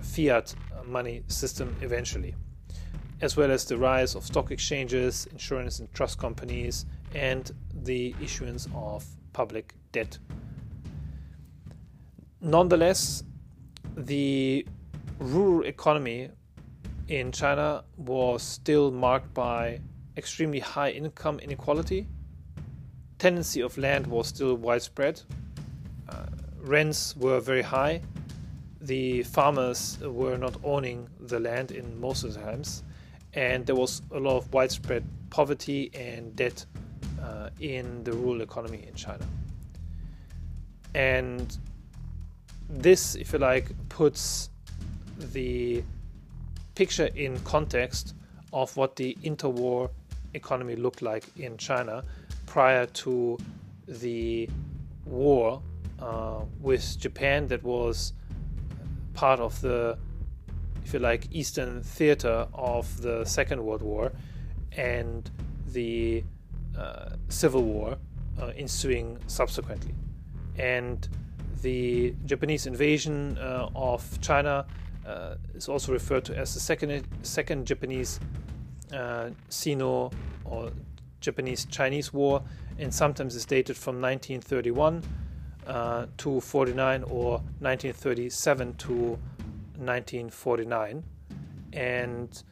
fiat 0.03 0.55
money 0.85 1.23
system 1.29 1.75
eventually, 1.81 2.35
as 3.23 3.35
well 3.35 3.51
as 3.51 3.65
the 3.65 3.79
rise 3.79 4.15
of 4.15 4.27
stock 4.27 4.51
exchanges, 4.51 5.27
insurance 5.33 5.79
and 5.79 5.91
trust 5.95 6.19
companies, 6.19 6.85
and 7.15 7.51
the 7.83 8.15
issuance 8.21 8.69
of 8.75 9.07
public 9.33 9.75
debt. 9.93 10.19
Nonetheless, 12.45 13.25
the 13.97 14.67
rural 15.19 15.65
economy 15.65 16.29
in 17.09 17.33
China 17.33 17.85
was 17.97 18.43
still 18.43 18.91
marked 18.91 19.33
by 19.33 19.81
extremely 20.19 20.59
high 20.59 20.91
income 20.91 21.39
inequality. 21.39 22.07
Tenancy 23.19 23.63
of 23.63 23.79
land 23.79 24.07
was 24.07 24.27
still 24.27 24.57
widespread. 24.57 25.23
Uh, 26.07 26.27
rents 26.61 27.17
were 27.17 27.41
very 27.41 27.63
high. 27.63 28.03
The 28.83 29.23
farmers 29.23 29.99
were 30.03 30.37
not 30.37 30.55
owning 30.63 31.09
the 31.21 31.41
land 31.41 31.71
in 31.71 31.99
most 31.99 32.25
of 32.25 32.35
the 32.35 32.41
times, 32.41 32.83
and 33.33 33.65
there 33.65 33.75
was 33.75 34.03
a 34.11 34.21
lot 34.21 34.37
of 34.37 34.53
widespread 34.53 35.03
poverty 35.31 35.91
and 35.95 36.37
debt 36.37 36.67
uh, 37.23 37.49
in 37.59 38.05
the 38.05 38.13
rural 38.13 38.43
economy 38.43 38.85
in 38.87 38.95
China. 38.95 39.27
And 40.95 41.59
this, 42.69 43.15
if 43.15 43.33
you 43.33 43.39
like, 43.39 43.71
puts 43.89 44.51
the 45.33 45.83
picture 46.75 47.09
in 47.15 47.39
context 47.41 48.15
of 48.53 48.77
what 48.77 48.97
the 48.97 49.17
interwar 49.23 49.91
economy 50.35 50.77
looked 50.77 51.03
like 51.03 51.25
in 51.37 51.57
China 51.57 52.03
prior 52.47 52.87
to 52.87 53.39
the 53.87 54.49
war 55.05 55.63
uh, 56.01 56.41
with 56.61 56.99
Japan, 56.99 57.47
that 57.49 57.63
was 57.63 58.13
part 59.15 59.41
of 59.41 59.61
the, 59.61 59.97
if 60.85 60.93
you 60.93 60.99
like, 60.99 61.29
Eastern 61.31 61.83
theater 61.83 62.47
of 62.53 63.01
the 63.03 63.25
Second 63.25 63.65
World 63.65 63.83
War 63.83 64.13
and 64.73 65.31
the 65.69 66.25
uh, 66.77 67.11
Civil 67.29 67.63
War 67.63 67.97
uh, 68.41 68.47
ensuing 68.57 69.19
subsequently. 69.27 69.95
And 70.57 71.09
the 71.65 72.15
Japanese 72.27 72.67
invasion 72.67 73.39
uh, 73.39 73.71
of 73.75 74.21
China 74.21 74.67
uh, 75.07 75.37
is 75.55 75.67
also 75.67 75.93
referred 75.93 76.23
to 76.27 76.37
as 76.37 76.53
the 76.53 76.61
second, 76.61 77.07
second 77.23 77.67
Japanese 77.67 78.21
uh, 78.93 79.31
Sino 79.49 80.11
or 80.45 80.71
Japanese 81.21 81.65
Chinese 81.65 82.13
War, 82.13 82.43
and 82.79 82.93
sometimes 82.93 83.35
is 83.35 83.47
dated 83.47 83.79
from 83.79 83.95
1931 83.95 85.03
uh, 85.67 86.07
to 86.19 86.39
49 86.39 87.03
or 87.05 87.39
1937 87.61 88.75
to 88.75 88.93
1949. 89.79 91.03
And 91.73 92.43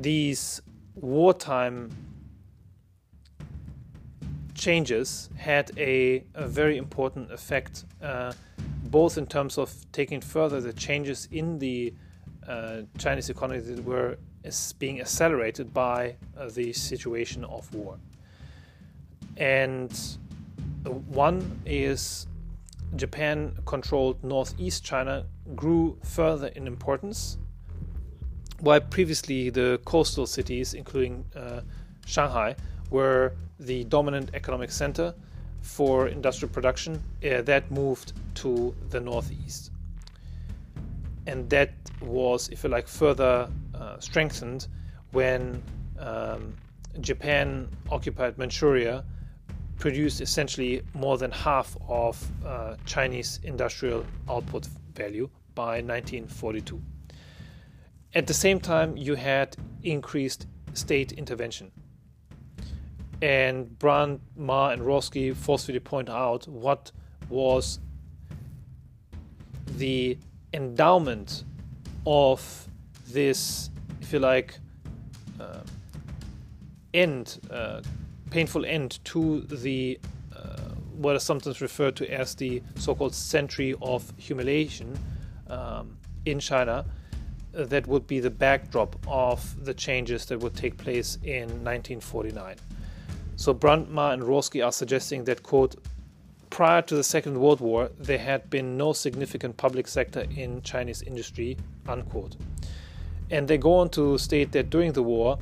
these 0.00 0.62
wartime 0.94 1.90
changes 4.54 5.28
had 5.36 5.70
a, 5.76 6.24
a 6.34 6.46
very 6.46 6.76
important 6.78 7.30
effect, 7.32 7.84
uh, 8.02 8.32
both 8.84 9.18
in 9.18 9.26
terms 9.26 9.58
of 9.58 9.72
taking 9.92 10.20
further 10.20 10.60
the 10.60 10.72
changes 10.72 11.28
in 11.32 11.58
the 11.58 11.92
uh, 12.46 12.82
Chinese 12.98 13.30
economy 13.30 13.60
that 13.60 13.84
were 13.84 14.16
being 14.78 15.00
accelerated 15.00 15.72
by 15.72 16.14
uh, 16.36 16.48
the 16.50 16.72
situation 16.72 17.44
of 17.44 17.72
war. 17.74 17.98
And 19.36 19.90
one 21.08 21.60
is 21.64 22.26
Japan 22.96 23.56
controlled 23.64 24.22
northeast 24.22 24.84
China 24.84 25.24
grew 25.56 25.98
further 26.04 26.48
in 26.48 26.66
importance, 26.66 27.38
while 28.60 28.80
previously 28.80 29.50
the 29.50 29.80
coastal 29.84 30.26
cities, 30.26 30.74
including 30.74 31.24
uh, 31.34 31.62
Shanghai, 32.06 32.54
were 32.90 33.32
the 33.58 33.84
dominant 33.84 34.30
economic 34.34 34.70
center 34.70 35.14
for 35.62 36.08
industrial 36.08 36.52
production, 36.52 37.02
uh, 37.24 37.40
that 37.42 37.70
moved 37.70 38.12
to 38.34 38.74
the 38.90 39.00
northeast. 39.00 39.70
And 41.26 41.48
that 41.48 41.72
was, 42.02 42.48
if 42.50 42.64
you 42.64 42.70
like, 42.70 42.86
further 42.86 43.48
uh, 43.74 43.98
strengthened 43.98 44.68
when 45.12 45.62
um, 45.98 46.54
Japan 47.00 47.68
occupied 47.90 48.36
Manchuria, 48.36 49.04
produced 49.78 50.20
essentially 50.20 50.82
more 50.92 51.18
than 51.18 51.30
half 51.30 51.76
of 51.88 52.30
uh, 52.44 52.76
Chinese 52.84 53.40
industrial 53.42 54.04
output 54.28 54.66
value 54.94 55.28
by 55.54 55.80
1942. 55.80 56.80
At 58.14 58.26
the 58.26 58.34
same 58.34 58.60
time, 58.60 58.96
you 58.96 59.14
had 59.14 59.56
increased 59.82 60.46
state 60.74 61.12
intervention. 61.12 61.72
And 63.22 63.78
Brandt, 63.78 64.20
Ma, 64.36 64.70
and 64.70 64.82
Rawski 64.82 65.34
forcefully 65.34 65.80
point 65.80 66.10
out 66.10 66.46
what 66.48 66.92
was 67.28 67.78
the 69.76 70.18
endowment 70.52 71.44
of 72.06 72.68
this, 73.08 73.70
if 74.00 74.12
you 74.12 74.18
like, 74.18 74.58
uh, 75.40 75.60
end, 76.92 77.40
uh, 77.50 77.80
painful 78.30 78.64
end 78.64 79.04
to 79.04 79.40
the 79.42 79.98
uh, 80.34 80.56
what 80.96 81.16
is 81.16 81.22
sometimes 81.22 81.60
referred 81.60 81.96
to 81.96 82.12
as 82.12 82.34
the 82.34 82.62
so-called 82.76 83.14
century 83.14 83.74
of 83.82 84.12
humiliation 84.16 84.98
um, 85.48 85.96
in 86.24 86.38
China. 86.38 86.84
That 87.52 87.86
would 87.86 88.08
be 88.08 88.18
the 88.18 88.30
backdrop 88.30 88.96
of 89.06 89.64
the 89.64 89.74
changes 89.74 90.26
that 90.26 90.40
would 90.40 90.56
take 90.56 90.76
place 90.76 91.18
in 91.22 91.46
1949. 91.62 92.56
So 93.36 93.52
Brandt, 93.52 93.90
Ma, 93.90 94.12
and 94.12 94.22
Rawski 94.22 94.64
are 94.64 94.72
suggesting 94.72 95.24
that, 95.24 95.42
quote, 95.42 95.76
prior 96.50 96.82
to 96.82 96.94
the 96.94 97.02
Second 97.02 97.40
World 97.40 97.60
War, 97.60 97.90
there 97.98 98.18
had 98.18 98.48
been 98.48 98.76
no 98.76 98.92
significant 98.92 99.56
public 99.56 99.88
sector 99.88 100.24
in 100.36 100.62
Chinese 100.62 101.02
industry, 101.02 101.56
unquote. 101.88 102.36
And 103.30 103.48
they 103.48 103.58
go 103.58 103.74
on 103.74 103.88
to 103.90 104.18
state 104.18 104.52
that 104.52 104.70
during 104.70 104.92
the 104.92 105.02
war, 105.02 105.38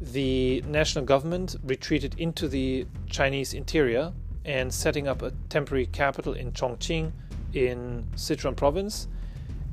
the 0.00 0.62
national 0.68 1.04
government 1.04 1.56
retreated 1.64 2.14
into 2.18 2.46
the 2.46 2.86
Chinese 3.08 3.54
interior 3.54 4.12
and 4.44 4.72
setting 4.72 5.08
up 5.08 5.22
a 5.22 5.32
temporary 5.48 5.86
capital 5.86 6.34
in 6.34 6.52
Chongqing 6.52 7.10
in 7.52 8.06
Sichuan 8.14 8.54
province. 8.54 9.08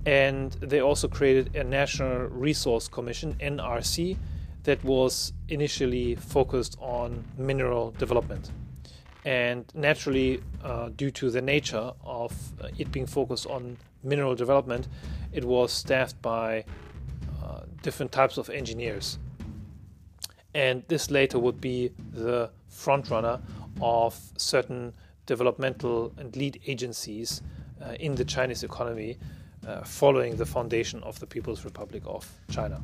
And 0.06 0.54
they 0.54 0.80
also 0.80 1.08
created 1.08 1.56
a 1.56 1.64
National 1.64 2.28
Resource 2.28 2.88
Commission, 2.88 3.36
NRC, 3.40 4.18
that 4.64 4.84
was 4.84 5.34
initially 5.50 6.16
focused 6.16 6.78
on 6.80 7.24
mineral 7.38 7.92
development. 7.92 8.52
And 9.26 9.66
naturally, 9.76 10.42
uh, 10.64 10.90
due 10.90 11.12
to 11.12 11.30
the 11.30 11.42
nature 11.42 11.92
of 12.04 12.34
it 12.78 12.92
being 12.92 13.06
focused 13.06 13.46
on 13.46 13.78
mineral 14.04 14.36
development, 14.36 14.88
it 15.32 15.44
was 15.46 15.72
staffed 15.72 16.20
by 16.22 16.66
uh, 17.44 17.62
different 17.82 18.12
types 18.12 18.38
of 18.38 18.50
engineers. 18.50 19.20
And 20.54 20.84
this 20.88 21.12
later 21.12 21.40
would 21.40 21.62
be 21.62 21.92
the 22.12 22.50
frontrunner 22.70 23.42
of 23.80 24.20
certain 24.38 24.94
developmental 25.26 26.12
and 26.18 26.36
lead 26.36 26.60
agencies 26.66 27.42
uh, 27.82 27.94
in 28.00 28.16
the 28.16 28.26
Chinese 28.26 28.64
economy 28.64 29.18
uh, 29.68 29.82
following 29.84 30.36
the 30.36 30.46
foundation 30.46 31.02
of 31.04 31.20
the 31.20 31.28
People's 31.28 31.64
Republic 31.64 32.04
of 32.06 32.30
China. 32.50 32.82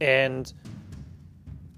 And 0.00 0.52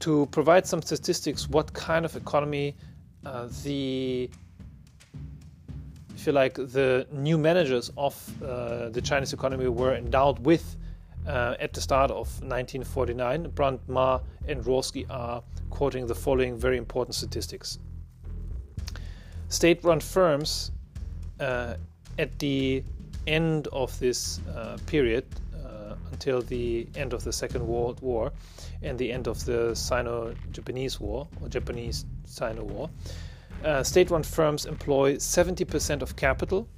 to 0.01 0.27
provide 0.27 0.67
some 0.67 0.83
statistics, 0.83 1.49
what 1.49 1.73
kind 1.73 2.05
of 2.05 2.17
economy 2.17 2.77
uh, 3.25 3.49
the 3.65 4.31
if 6.15 6.27
you 6.27 6.33
like 6.33 6.55
the 6.55 7.07
new 7.13 7.39
managers 7.39 7.93
of 7.97 8.43
uh, 8.43 8.89
the 8.89 9.01
Chinese 9.01 9.33
economy 9.33 9.69
were 9.69 9.95
endowed 9.95 10.45
with 10.45 10.77
uh, 11.29 11.55
at 11.61 11.73
the 11.73 11.81
start 11.81 12.11
of 12.11 12.27
1949. 12.41 13.51
Brandt, 13.51 13.81
Ma, 13.89 14.21
and 14.49 14.65
Rawski 14.65 15.07
are 15.11 15.43
quoting 15.71 16.07
the 16.07 16.15
following 16.15 16.57
very 16.57 16.77
important 16.77 17.15
statistics. 17.15 17.79
State-run 19.49 20.01
firms 20.01 20.73
uh, 21.39 21.75
at 22.19 22.37
the 22.39 22.83
end 23.27 23.69
of 23.69 23.97
this 24.01 24.41
uh, 24.49 24.77
period 24.87 25.25
until 26.13 26.43
the 26.43 26.89
end 26.95 27.13
of 27.13 27.25
the 27.25 27.33
Second 27.33 27.67
World 27.67 28.01
War 28.01 28.33
and 28.83 28.99
the 28.99 29.13
end 29.13 29.27
of 29.27 29.45
the 29.45 29.75
Sino-Japanese 29.75 31.01
War 31.01 31.29
or 31.41 31.49
Japanese-Sino 31.49 32.65
War, 32.65 32.91
uh, 33.65 33.83
state-run 33.83 34.23
firms 34.23 34.67
employ 34.67 35.17
70% 35.17 36.03
of 36.03 36.17
capital 36.17 36.69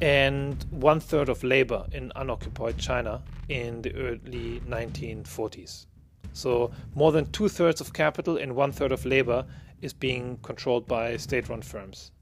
and 0.00 0.64
one 0.70 1.00
third 1.00 1.28
of 1.28 1.42
labor 1.42 1.84
in 1.92 2.12
unoccupied 2.16 2.78
China 2.78 3.22
in 3.48 3.82
the 3.82 3.94
early 3.94 4.60
1940s. 4.68 5.86
So 6.32 6.70
more 6.94 7.10
than 7.12 7.30
two 7.32 7.48
thirds 7.48 7.80
of 7.80 7.92
capital 7.92 8.36
and 8.36 8.54
one 8.54 8.72
third 8.72 8.92
of 8.92 9.04
labor 9.04 9.44
is 9.82 9.92
being 9.92 10.38
controlled 10.42 10.86
by 10.86 11.16
state-run 11.16 11.62
firms. 11.62 12.12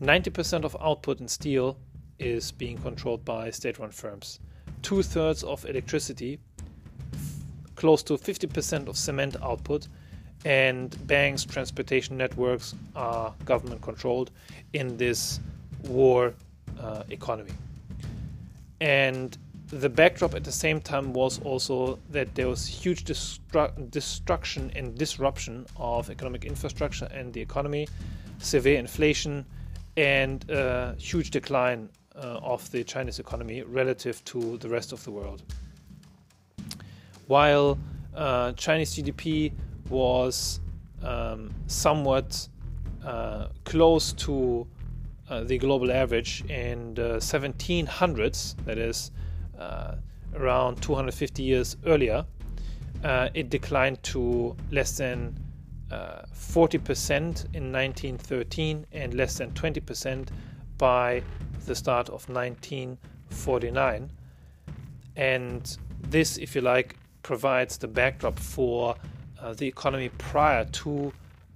90% 0.00 0.64
of 0.64 0.76
output 0.80 1.20
in 1.20 1.28
steel 1.28 1.78
is 2.18 2.52
being 2.52 2.78
controlled 2.78 3.24
by 3.24 3.50
state-run 3.50 3.90
firms. 3.90 4.40
Two 4.82 5.02
thirds 5.02 5.42
of 5.42 5.64
electricity, 5.64 6.38
close 7.74 8.02
to 8.04 8.14
50% 8.14 8.88
of 8.88 8.96
cement 8.96 9.36
output, 9.42 9.88
and 10.44 11.06
banks, 11.06 11.44
transportation 11.44 12.16
networks 12.16 12.74
are 12.94 13.34
government 13.44 13.82
controlled 13.82 14.30
in 14.72 14.96
this 14.96 15.40
war 15.82 16.34
uh, 16.80 17.02
economy. 17.10 17.52
And 18.80 19.36
the 19.68 19.88
backdrop 19.88 20.34
at 20.34 20.44
the 20.44 20.52
same 20.52 20.80
time 20.80 21.12
was 21.12 21.40
also 21.40 21.98
that 22.10 22.34
there 22.34 22.48
was 22.48 22.66
huge 22.66 23.04
destru- 23.04 23.90
destruction 23.90 24.70
and 24.76 24.96
disruption 24.96 25.66
of 25.76 26.10
economic 26.10 26.44
infrastructure 26.44 27.08
and 27.12 27.32
the 27.32 27.40
economy, 27.40 27.88
severe 28.38 28.78
inflation, 28.78 29.44
and 29.96 30.48
a 30.50 30.94
huge 30.98 31.30
decline 31.30 31.88
uh, 31.88 31.95
of 32.16 32.70
the 32.70 32.82
Chinese 32.84 33.18
economy 33.18 33.62
relative 33.62 34.24
to 34.24 34.56
the 34.58 34.68
rest 34.68 34.92
of 34.92 35.02
the 35.04 35.10
world. 35.10 35.42
While 37.26 37.78
uh, 38.14 38.52
Chinese 38.52 38.94
GDP 38.94 39.52
was 39.90 40.60
um, 41.02 41.52
somewhat 41.66 42.48
uh, 43.04 43.48
close 43.64 44.12
to 44.14 44.66
uh, 45.28 45.44
the 45.44 45.58
global 45.58 45.90
average 45.92 46.44
in 46.48 46.94
the 46.94 47.16
1700s, 47.16 48.56
that 48.64 48.78
is 48.78 49.10
uh, 49.58 49.96
around 50.34 50.80
250 50.82 51.42
years 51.42 51.76
earlier, 51.86 52.24
uh, 53.04 53.28
it 53.34 53.50
declined 53.50 54.02
to 54.02 54.56
less 54.70 54.96
than 54.96 55.36
40% 55.90 55.92
uh, 55.92 57.48
in 57.54 57.72
1913 57.72 58.86
and 58.92 59.14
less 59.14 59.38
than 59.38 59.50
20% 59.52 60.28
by 60.78 61.22
the 61.64 61.74
start 61.74 62.08
of 62.08 62.28
1949. 62.28 64.10
And 65.16 65.76
this, 66.02 66.38
if 66.38 66.54
you 66.54 66.60
like, 66.60 66.96
provides 67.22 67.78
the 67.78 67.88
backdrop 67.88 68.38
for 68.38 68.94
uh, 69.40 69.54
the 69.54 69.66
economy 69.66 70.10
prior 70.18 70.64
to 70.64 71.12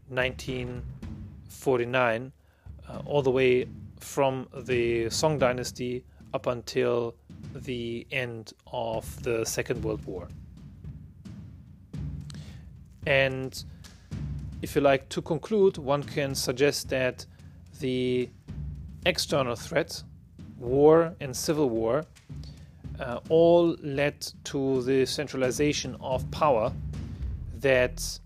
1949, 0.08 2.32
uh, 2.88 3.02
all 3.04 3.22
the 3.22 3.30
way 3.30 3.68
from 4.00 4.48
the 4.64 5.08
Song 5.10 5.38
Dynasty 5.38 6.02
up 6.34 6.46
until 6.46 7.14
the 7.54 8.04
end 8.10 8.52
of 8.72 9.22
the 9.22 9.44
Second 9.44 9.84
World 9.84 10.04
War. 10.04 10.26
And 13.06 13.62
if 14.62 14.74
you 14.74 14.80
like 14.80 15.08
to 15.10 15.22
conclude, 15.22 15.78
one 15.78 16.02
can 16.02 16.34
suggest 16.34 16.88
that 16.90 17.24
the 17.80 18.28
external 19.06 19.56
threats, 19.56 20.04
war 20.58 21.14
and 21.20 21.34
civil 21.36 21.70
war, 21.70 22.04
uh, 22.98 23.20
all 23.28 23.76
led 23.82 24.14
to 24.44 24.82
the 24.82 25.06
centralization 25.06 25.96
of 26.00 26.30
power 26.30 26.72
that 27.60 28.20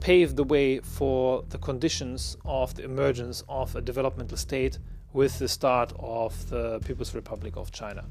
paved 0.00 0.36
the 0.36 0.44
way 0.44 0.78
for 0.78 1.42
the 1.48 1.58
conditions 1.58 2.36
of 2.44 2.74
the 2.74 2.84
emergence 2.84 3.42
of 3.48 3.74
a 3.76 3.80
developmental 3.80 4.36
state 4.36 4.78
with 5.12 5.38
the 5.38 5.48
start 5.48 5.92
of 5.98 6.48
the 6.50 6.78
People's 6.80 7.14
Republic 7.14 7.56
of 7.56 7.72
China. 7.72 8.04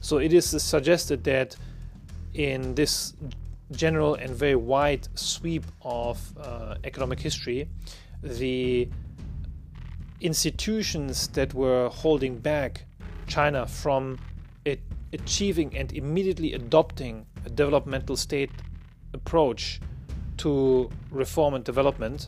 So 0.00 0.18
it 0.18 0.32
is 0.32 0.46
suggested 0.62 1.24
that 1.24 1.56
in 2.32 2.74
this 2.74 3.14
general 3.72 4.14
and 4.14 4.30
very 4.30 4.54
wide 4.54 5.08
sweep 5.14 5.64
of 5.82 6.20
uh, 6.38 6.76
economic 6.84 7.20
history, 7.20 7.68
the 8.22 8.88
institutions 10.24 11.28
that 11.28 11.52
were 11.52 11.90
holding 11.90 12.38
back 12.38 12.86
China 13.26 13.66
from 13.66 14.18
achieving 15.12 15.76
and 15.76 15.92
immediately 15.92 16.54
adopting 16.54 17.24
a 17.46 17.50
developmental 17.50 18.16
state 18.16 18.50
approach 19.12 19.80
to 20.38 20.90
reform 21.10 21.54
and 21.54 21.62
development 21.62 22.26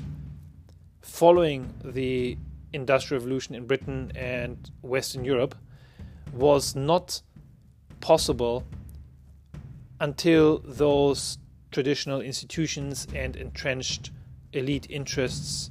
following 1.01 1.73
the 1.85 2.37
Industrial 2.73 3.19
Revolution 3.19 3.55
in 3.55 3.67
Britain 3.67 4.13
and 4.15 4.71
Western 4.83 5.25
Europe 5.25 5.55
was 6.33 6.77
not 6.77 7.23
possible 8.01 8.65
until 10.01 10.59
those 10.59 11.39
traditional 11.71 12.21
institutions 12.21 13.07
and 13.15 13.35
entrenched 13.37 14.11
elite 14.53 14.87
interests, 14.91 15.71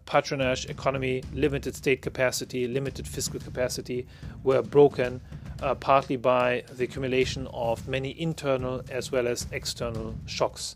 patronage 0.00 0.66
economy, 0.66 1.22
limited 1.32 1.74
state 1.74 2.02
capacity, 2.02 2.66
limited 2.66 3.06
fiscal 3.06 3.40
capacity 3.40 4.06
were 4.42 4.62
broken 4.62 5.20
uh, 5.62 5.74
partly 5.74 6.16
by 6.16 6.64
the 6.76 6.84
accumulation 6.84 7.46
of 7.52 7.86
many 7.88 8.20
internal 8.20 8.82
as 8.90 9.10
well 9.12 9.26
as 9.26 9.46
external 9.52 10.14
shocks. 10.26 10.74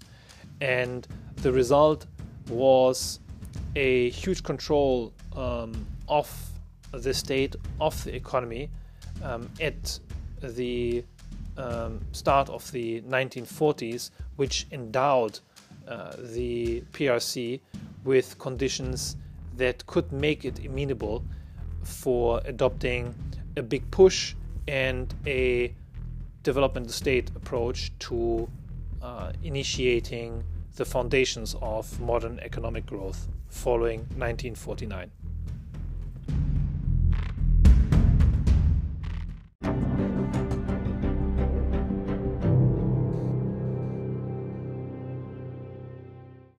And 0.61 1.07
the 1.37 1.53
result 1.53 2.07
was 2.49 3.21
a 3.77 4.11
huge 4.11 4.43
control 4.43 5.13
um, 5.37 5.87
of 6.09 6.29
the 6.93 7.13
state, 7.13 7.55
of 7.81 8.03
the 8.05 8.15
economy 8.15 8.71
um, 9.23 9.49
at 9.61 9.99
the 10.41 11.05
um, 11.57 12.01
start 12.13 12.49
of 12.49 12.71
the 12.73 13.03
1940s, 13.03 14.11
which 14.37 14.67
endowed 14.73 15.41
uh, 15.87 16.13
the 16.19 16.83
PRC 16.93 17.61
with 18.09 18.39
conditions 18.39 19.17
that 19.59 19.87
could 19.87 20.11
make 20.11 20.47
it 20.47 20.65
amenable 20.65 21.23
for 21.83 22.41
adopting 22.47 23.15
a 23.59 23.63
big 23.63 23.89
push 23.91 24.35
and 24.67 25.15
a 25.27 25.75
development 26.43 26.91
state 26.91 27.31
approach 27.37 27.93
to 27.99 28.49
uh, 29.03 29.31
initiating 29.43 30.43
the 30.77 30.85
foundations 30.87 31.55
of 31.61 32.01
modern 32.01 32.41
economic 32.41 32.87
growth 32.87 33.29
following 33.51 34.01
1949. 34.17 35.11